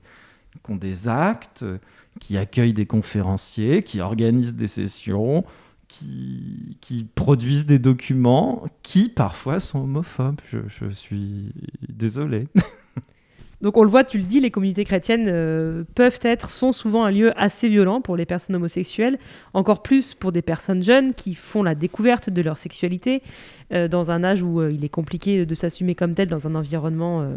[0.62, 1.64] qui ont des actes,
[2.20, 5.44] qui accueillent des conférenciers, qui organisent des sessions,
[5.88, 10.40] qui, qui, produisent des documents qui parfois sont homophobes.
[10.52, 11.54] Je, je suis
[11.88, 12.48] désolé.
[13.60, 17.04] Donc on le voit, tu le dis, les communautés chrétiennes euh, peuvent être, sont souvent
[17.04, 19.18] un lieu assez violent pour les personnes homosexuelles,
[19.52, 23.22] encore plus pour des personnes jeunes qui font la découverte de leur sexualité
[23.72, 26.54] euh, dans un âge où euh, il est compliqué de s'assumer comme tel dans un
[26.54, 27.28] environnement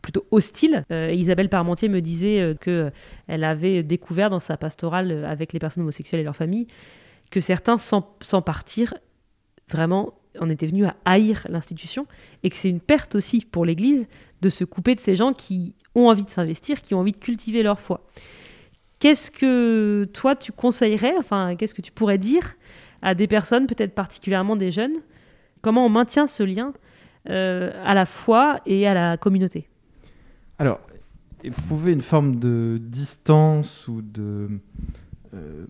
[0.00, 0.84] plutôt hostile.
[0.90, 2.90] Isabelle Parmentier me disait que
[3.26, 6.66] elle avait découvert dans sa pastorale avec les personnes homosexuelles et leurs familles
[7.30, 8.94] que certains, sans, sans partir,
[9.68, 12.06] vraiment en étaient venus à haïr l'institution
[12.42, 14.06] et que c'est une perte aussi pour l'Église
[14.42, 17.18] de se couper de ces gens qui ont envie de s'investir, qui ont envie de
[17.18, 18.06] cultiver leur foi.
[18.98, 22.54] Qu'est-ce que toi tu conseillerais, enfin qu'est-ce que tu pourrais dire
[23.02, 24.96] à des personnes, peut-être particulièrement des jeunes
[25.62, 26.72] Comment on maintient ce lien
[27.28, 29.68] euh, à la foi et à la communauté?
[30.58, 30.80] Alors,
[31.44, 34.48] éprouver une forme de distance ou de,
[35.34, 35.66] euh,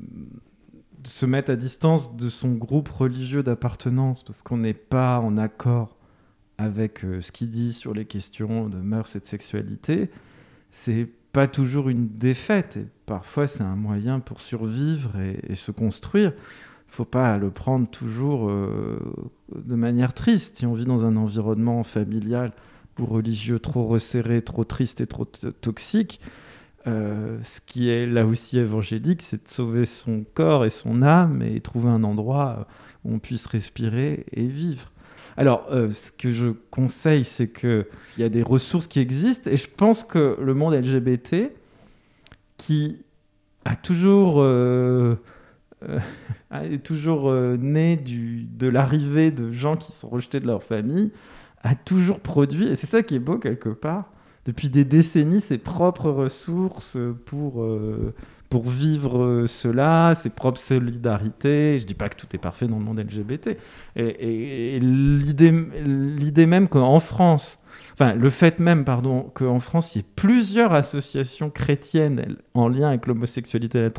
[1.05, 5.97] se mettre à distance de son groupe religieux d'appartenance parce qu'on n'est pas en accord
[6.59, 10.11] avec euh, ce qu'il dit sur les questions de mœurs et de sexualité,
[10.71, 12.77] c'est pas toujours une défaite.
[12.77, 16.33] Et parfois, c'est un moyen pour survivre et, se construire.
[16.87, 18.99] Faut pas le prendre toujours euh,
[19.55, 20.59] de manière triste.
[20.59, 22.53] Si on vit dans un environnement familial
[22.99, 26.21] ou religieux trop resserré, trop triste et trop toxique,
[26.87, 31.43] euh, ce qui est là aussi évangélique, c'est de sauver son corps et son âme
[31.43, 32.67] et trouver un endroit
[33.05, 34.91] où on puisse respirer et vivre.
[35.37, 37.87] Alors, euh, ce que je conseille, c'est qu'il
[38.19, 41.53] y a des ressources qui existent, et je pense que le monde LGBT,
[42.57, 43.03] qui
[43.65, 45.17] a toujours, euh,
[45.89, 45.99] euh,
[46.63, 51.11] est toujours né du, de l'arrivée de gens qui sont rejetés de leur famille,
[51.63, 54.13] a toujours produit, et c'est ça qui est beau quelque part,
[54.51, 57.65] depuis des décennies, ses propres ressources pour
[58.51, 61.79] pour vivre euh, cela, ses propres solidarités.
[61.79, 63.57] Je dis pas que tout est parfait dans le monde LGBT.
[63.97, 67.61] Et, et, l'idée même qu'en France,
[67.93, 72.89] enfin le fait même, pardon, qu'en France, il y ait plusieurs associations chrétiennes en lien
[72.89, 73.91] avec l'homosexualité et la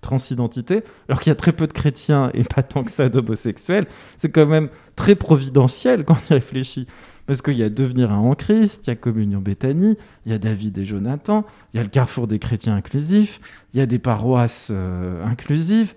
[0.00, 3.86] transidentité, alors qu'il y a très peu de chrétiens et pas tant que ça d'homosexuels,
[4.18, 6.88] c'est quand même très providentiel quand on y réfléchit.
[7.30, 10.34] Parce qu'il y a Devenir un en Christ, il y a Communion Béthanie, il y
[10.34, 13.40] a David et Jonathan, il y a le Carrefour des chrétiens inclusifs,
[13.72, 15.94] il y a des paroisses euh, inclusives.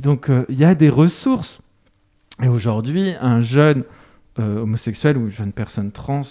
[0.00, 1.60] Donc euh, il y a des ressources.
[2.40, 3.82] Et aujourd'hui, un jeune
[4.38, 6.22] euh, homosexuel ou une jeune personne trans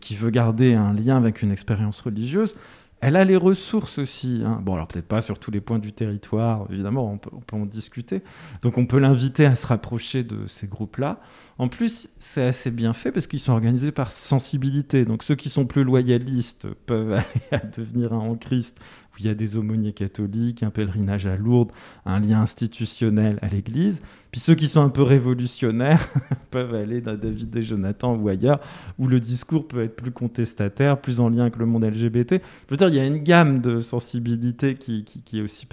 [0.00, 2.56] qui veut garder un lien avec une expérience religieuse,
[3.00, 4.42] elle a les ressources aussi.
[4.44, 4.60] Hein.
[4.62, 8.22] Bon, alors peut-être pas sur tous les points du territoire, évidemment, on peut, en discuter.
[8.62, 11.20] Donc on peut l'inviter à se rapprocher de ces groupes-là.
[11.58, 15.04] En plus, c'est assez bien fait parce qu'ils sont organisés par sensibilité.
[15.04, 18.76] Donc ceux qui sont plus loyalistes peuvent aller à devenir un en Christ
[19.24, 21.72] il y a des aumôniers catholiques, un pèlerinage à Lourdes,
[22.06, 24.02] un lien institutionnel à l'Église.
[24.30, 26.08] Puis ceux qui sont un peu révolutionnaires
[26.50, 28.60] peuvent aller dans David et Jonathan ou ailleurs,
[28.98, 32.34] où le discours peut être plus contestataire, plus en lien avec le monde LGBT.
[32.34, 35.04] Je veux dire, il y a une gamme de sensibilité qui,
[35.34, 35.66] est aussi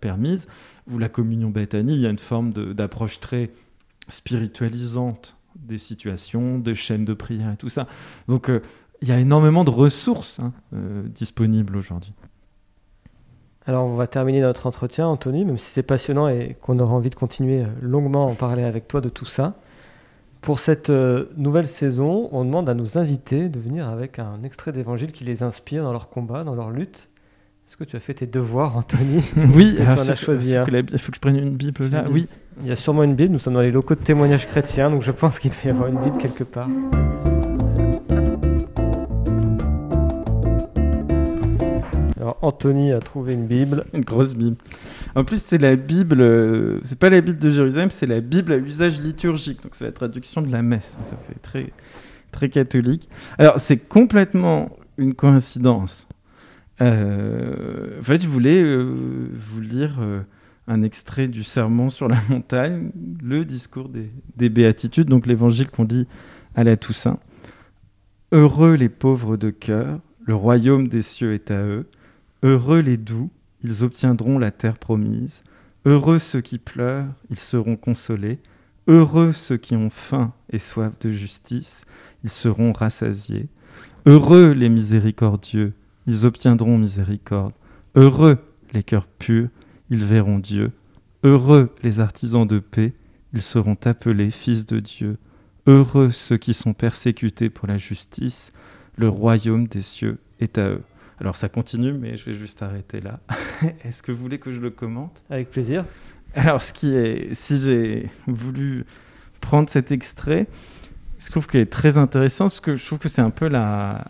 [0.00, 0.48] permise,
[0.90, 3.50] où la communion Bethanie, il y a une forme d'approche très
[4.08, 7.86] spiritualisante des situations, des chaînes de prière et tout ça.
[8.28, 8.60] Donc, euh,
[9.02, 12.12] il y a énormément de ressources hein, euh, disponibles aujourd'hui.
[13.68, 17.10] Alors on va terminer notre entretien, Anthony, même si c'est passionnant et qu'on aura envie
[17.10, 19.56] de continuer euh, longuement à en parler avec toi de tout ça.
[20.40, 24.72] Pour cette euh, nouvelle saison, on demande à nos invités de venir avec un extrait
[24.72, 27.10] d'évangile qui les inspire dans leur combat, dans leur lutte.
[27.66, 29.22] Est-ce que tu as fait tes devoirs, Anthony
[29.54, 30.52] Oui, tu en as choisi.
[30.52, 32.06] Il faut que je prenne une Bible là.
[32.10, 32.26] Oui.
[32.62, 33.34] Il y a sûrement une Bible.
[33.34, 35.88] Nous sommes dans les locaux de témoignages chrétiens, donc je pense qu'il doit y avoir
[35.88, 36.68] une Bible quelque part.
[42.42, 43.84] Anthony a trouvé une Bible.
[43.92, 44.56] Une grosse Bible.
[45.14, 48.52] En plus, c'est la Bible, euh, c'est pas la Bible de Jérusalem, c'est la Bible
[48.52, 49.62] à usage liturgique.
[49.62, 50.98] Donc, c'est la traduction de la messe.
[51.02, 51.72] Ça fait très,
[52.32, 53.08] très catholique.
[53.38, 56.06] Alors, c'est complètement une coïncidence.
[56.80, 59.98] Euh, en fait, je voulais euh, vous lire
[60.66, 62.90] un extrait du Sermon sur la montagne,
[63.22, 63.88] le discours
[64.36, 66.06] des béatitudes, donc l'évangile qu'on lit
[66.54, 67.18] à la Toussaint.
[68.30, 71.86] Heureux les pauvres de cœur, le royaume des cieux est à eux.
[72.42, 73.30] Heureux les doux,
[73.64, 75.42] ils obtiendront la terre promise.
[75.84, 78.38] Heureux ceux qui pleurent, ils seront consolés.
[78.86, 81.82] Heureux ceux qui ont faim et soif de justice,
[82.24, 83.48] ils seront rassasiés.
[84.06, 85.74] Heureux les miséricordieux,
[86.06, 87.52] ils obtiendront miséricorde.
[87.96, 88.38] Heureux
[88.72, 89.48] les cœurs purs,
[89.90, 90.72] ils verront Dieu.
[91.24, 92.94] Heureux les artisans de paix,
[93.32, 95.18] ils seront appelés fils de Dieu.
[95.66, 98.52] Heureux ceux qui sont persécutés pour la justice,
[98.96, 100.82] le royaume des cieux est à eux.
[101.20, 103.20] Alors ça continue, mais je vais juste arrêter là.
[103.84, 105.22] Est-ce que vous voulez que je le commente?
[105.30, 105.84] Avec plaisir.
[106.34, 108.84] Alors ce qui est, si j'ai voulu
[109.40, 110.46] prendre cet extrait,
[111.18, 114.04] je trouve qu'il est très intéressant parce que je trouve que c'est un peu la,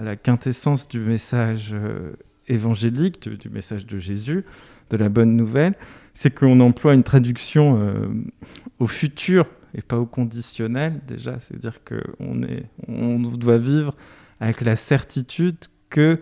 [0.00, 2.12] la, quintessence du message euh,
[2.46, 4.44] évangélique, du, message de Jésus,
[4.90, 5.74] de la bonne nouvelle.
[6.12, 8.06] C'est qu'on emploie une traduction euh,
[8.78, 11.40] au futur et pas au conditionnel déjà.
[11.40, 12.40] C'est-à-dire qu'on
[12.86, 13.96] on doit vivre
[14.38, 15.56] avec la certitude
[15.90, 16.20] que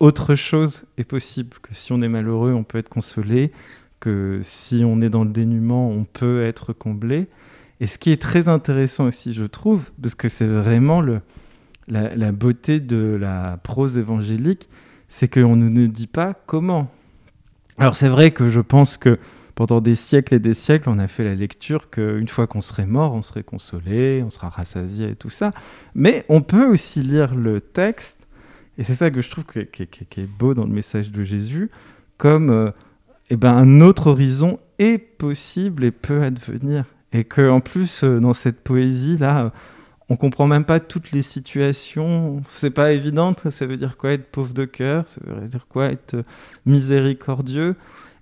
[0.00, 3.52] autre chose est possible, que si on est malheureux, on peut être consolé,
[4.00, 7.28] que si on est dans le dénuement, on peut être comblé.
[7.80, 11.20] Et ce qui est très intéressant aussi, je trouve, parce que c'est vraiment le,
[11.88, 14.68] la, beauté de la prose évangélique,
[15.08, 16.90] c'est qu'on ne nous dit pas comment.
[17.78, 19.18] Alors c'est vrai que je pense que
[19.54, 22.86] pendant des siècles et des siècles, on a fait la lecture qu'une fois qu'on serait
[22.86, 25.52] mort, on serait consolé, on sera rassasié et tout ça.
[25.94, 28.19] Mais on peut aussi lire le texte
[28.80, 31.70] et c'est ça que je trouve qui est, beau dans le message de Jésus,
[32.16, 32.70] comme euh,
[33.28, 36.86] eh ben, un autre horizon est possible et peut advenir.
[37.12, 39.52] Et qu'en plus, euh, dans cette poésie-là,
[40.08, 42.42] on comprend même pas toutes les situations.
[42.46, 43.36] C'est pas évident.
[43.50, 46.22] Ça veut dire quoi être pauvre de cœur Ça veut dire quoi être euh,
[46.64, 47.76] miséricordieux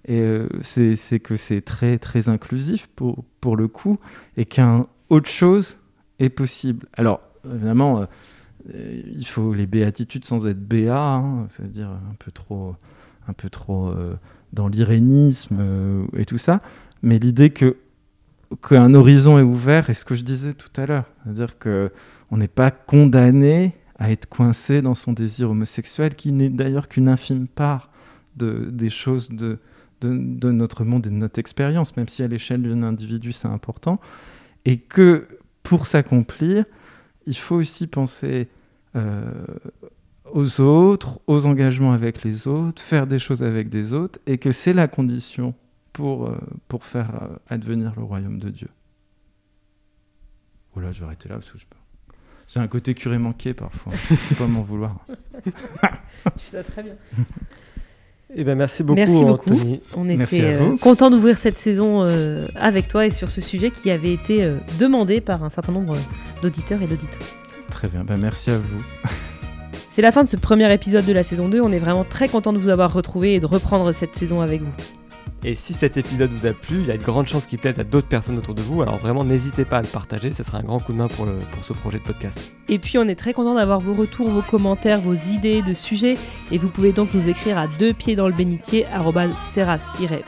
[0.09, 4.01] Et c'est que c'est très très inclusif pour, pour le coup,
[4.37, 5.79] et qu'un autre chose
[6.19, 6.89] est possible.
[6.95, 8.09] Alors évidemment
[8.75, 12.75] il faut les béatitudes sans être béat, hein, c'est-à-dire un peu trop,
[13.27, 14.15] un peu trop euh,
[14.53, 16.61] dans l'irénisme euh, et tout ça.
[17.03, 17.77] Mais l'idée que
[18.67, 21.93] qu'un horizon est ouvert, et ce que je disais tout à l'heure, c'est-à-dire que
[22.31, 27.09] on n'est pas condamné à être coincé dans son désir homosexuel, qui n'est d'ailleurs qu'une
[27.09, 27.91] infime part
[28.37, 29.59] de, des choses de,
[30.01, 33.49] de, de, notre monde et de notre expérience, même si à l'échelle d'un individu c'est
[33.49, 34.01] important,
[34.65, 35.27] et que
[35.63, 36.65] pour s'accomplir,
[37.27, 38.49] il faut aussi penser
[40.33, 44.53] aux autres, aux engagements avec les autres, faire des choses avec des autres, et que
[44.53, 45.55] c'est la condition
[45.93, 46.39] pour, euh,
[46.69, 48.69] pour faire euh, advenir le royaume de Dieu.
[50.75, 51.65] Voilà, je vais arrêter là parce que je
[52.49, 53.93] J'ai un côté curé manqué parfois.
[54.09, 55.05] Je ne peux pas m'en vouloir.
[55.45, 56.95] tu fais très bien.
[58.35, 59.51] Eh ben, merci beaucoup, merci beaucoup.
[59.51, 59.81] Anthony.
[59.97, 62.03] On était content d'ouvrir cette saison
[62.55, 65.97] avec toi et sur ce sujet qui avait été demandé par un certain nombre
[66.43, 67.27] d'auditeurs et d'auditeurs.
[67.79, 68.83] Très bien, ben, merci à vous.
[69.89, 71.61] C'est la fin de ce premier épisode de la saison 2.
[71.61, 74.63] On est vraiment très content de vous avoir retrouvé et de reprendre cette saison avec
[74.63, 74.73] vous.
[75.45, 77.79] Et si cet épisode vous a plu, il y a de grandes chances qu'il plaise
[77.79, 78.83] à d'autres personnes autour de vous.
[78.83, 80.33] Alors vraiment, n'hésitez pas à le partager.
[80.33, 82.53] Ce sera un grand coup de main pour, pour ce projet de podcast.
[82.69, 86.19] Et puis, on est très content d'avoir vos retours, vos commentaires, vos idées de sujets.
[86.51, 88.87] Et vous pouvez donc nous écrire à deux pieds dans le bénitier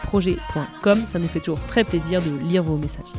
[0.05, 3.11] projetcom Ça nous fait toujours très plaisir de lire vos messages.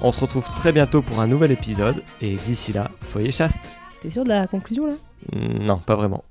[0.00, 2.04] On se retrouve très bientôt pour un nouvel épisode.
[2.20, 3.79] Et d'ici là, soyez chastes.
[4.00, 4.94] T'es sûr de la conclusion là?
[5.60, 6.24] Non, pas vraiment.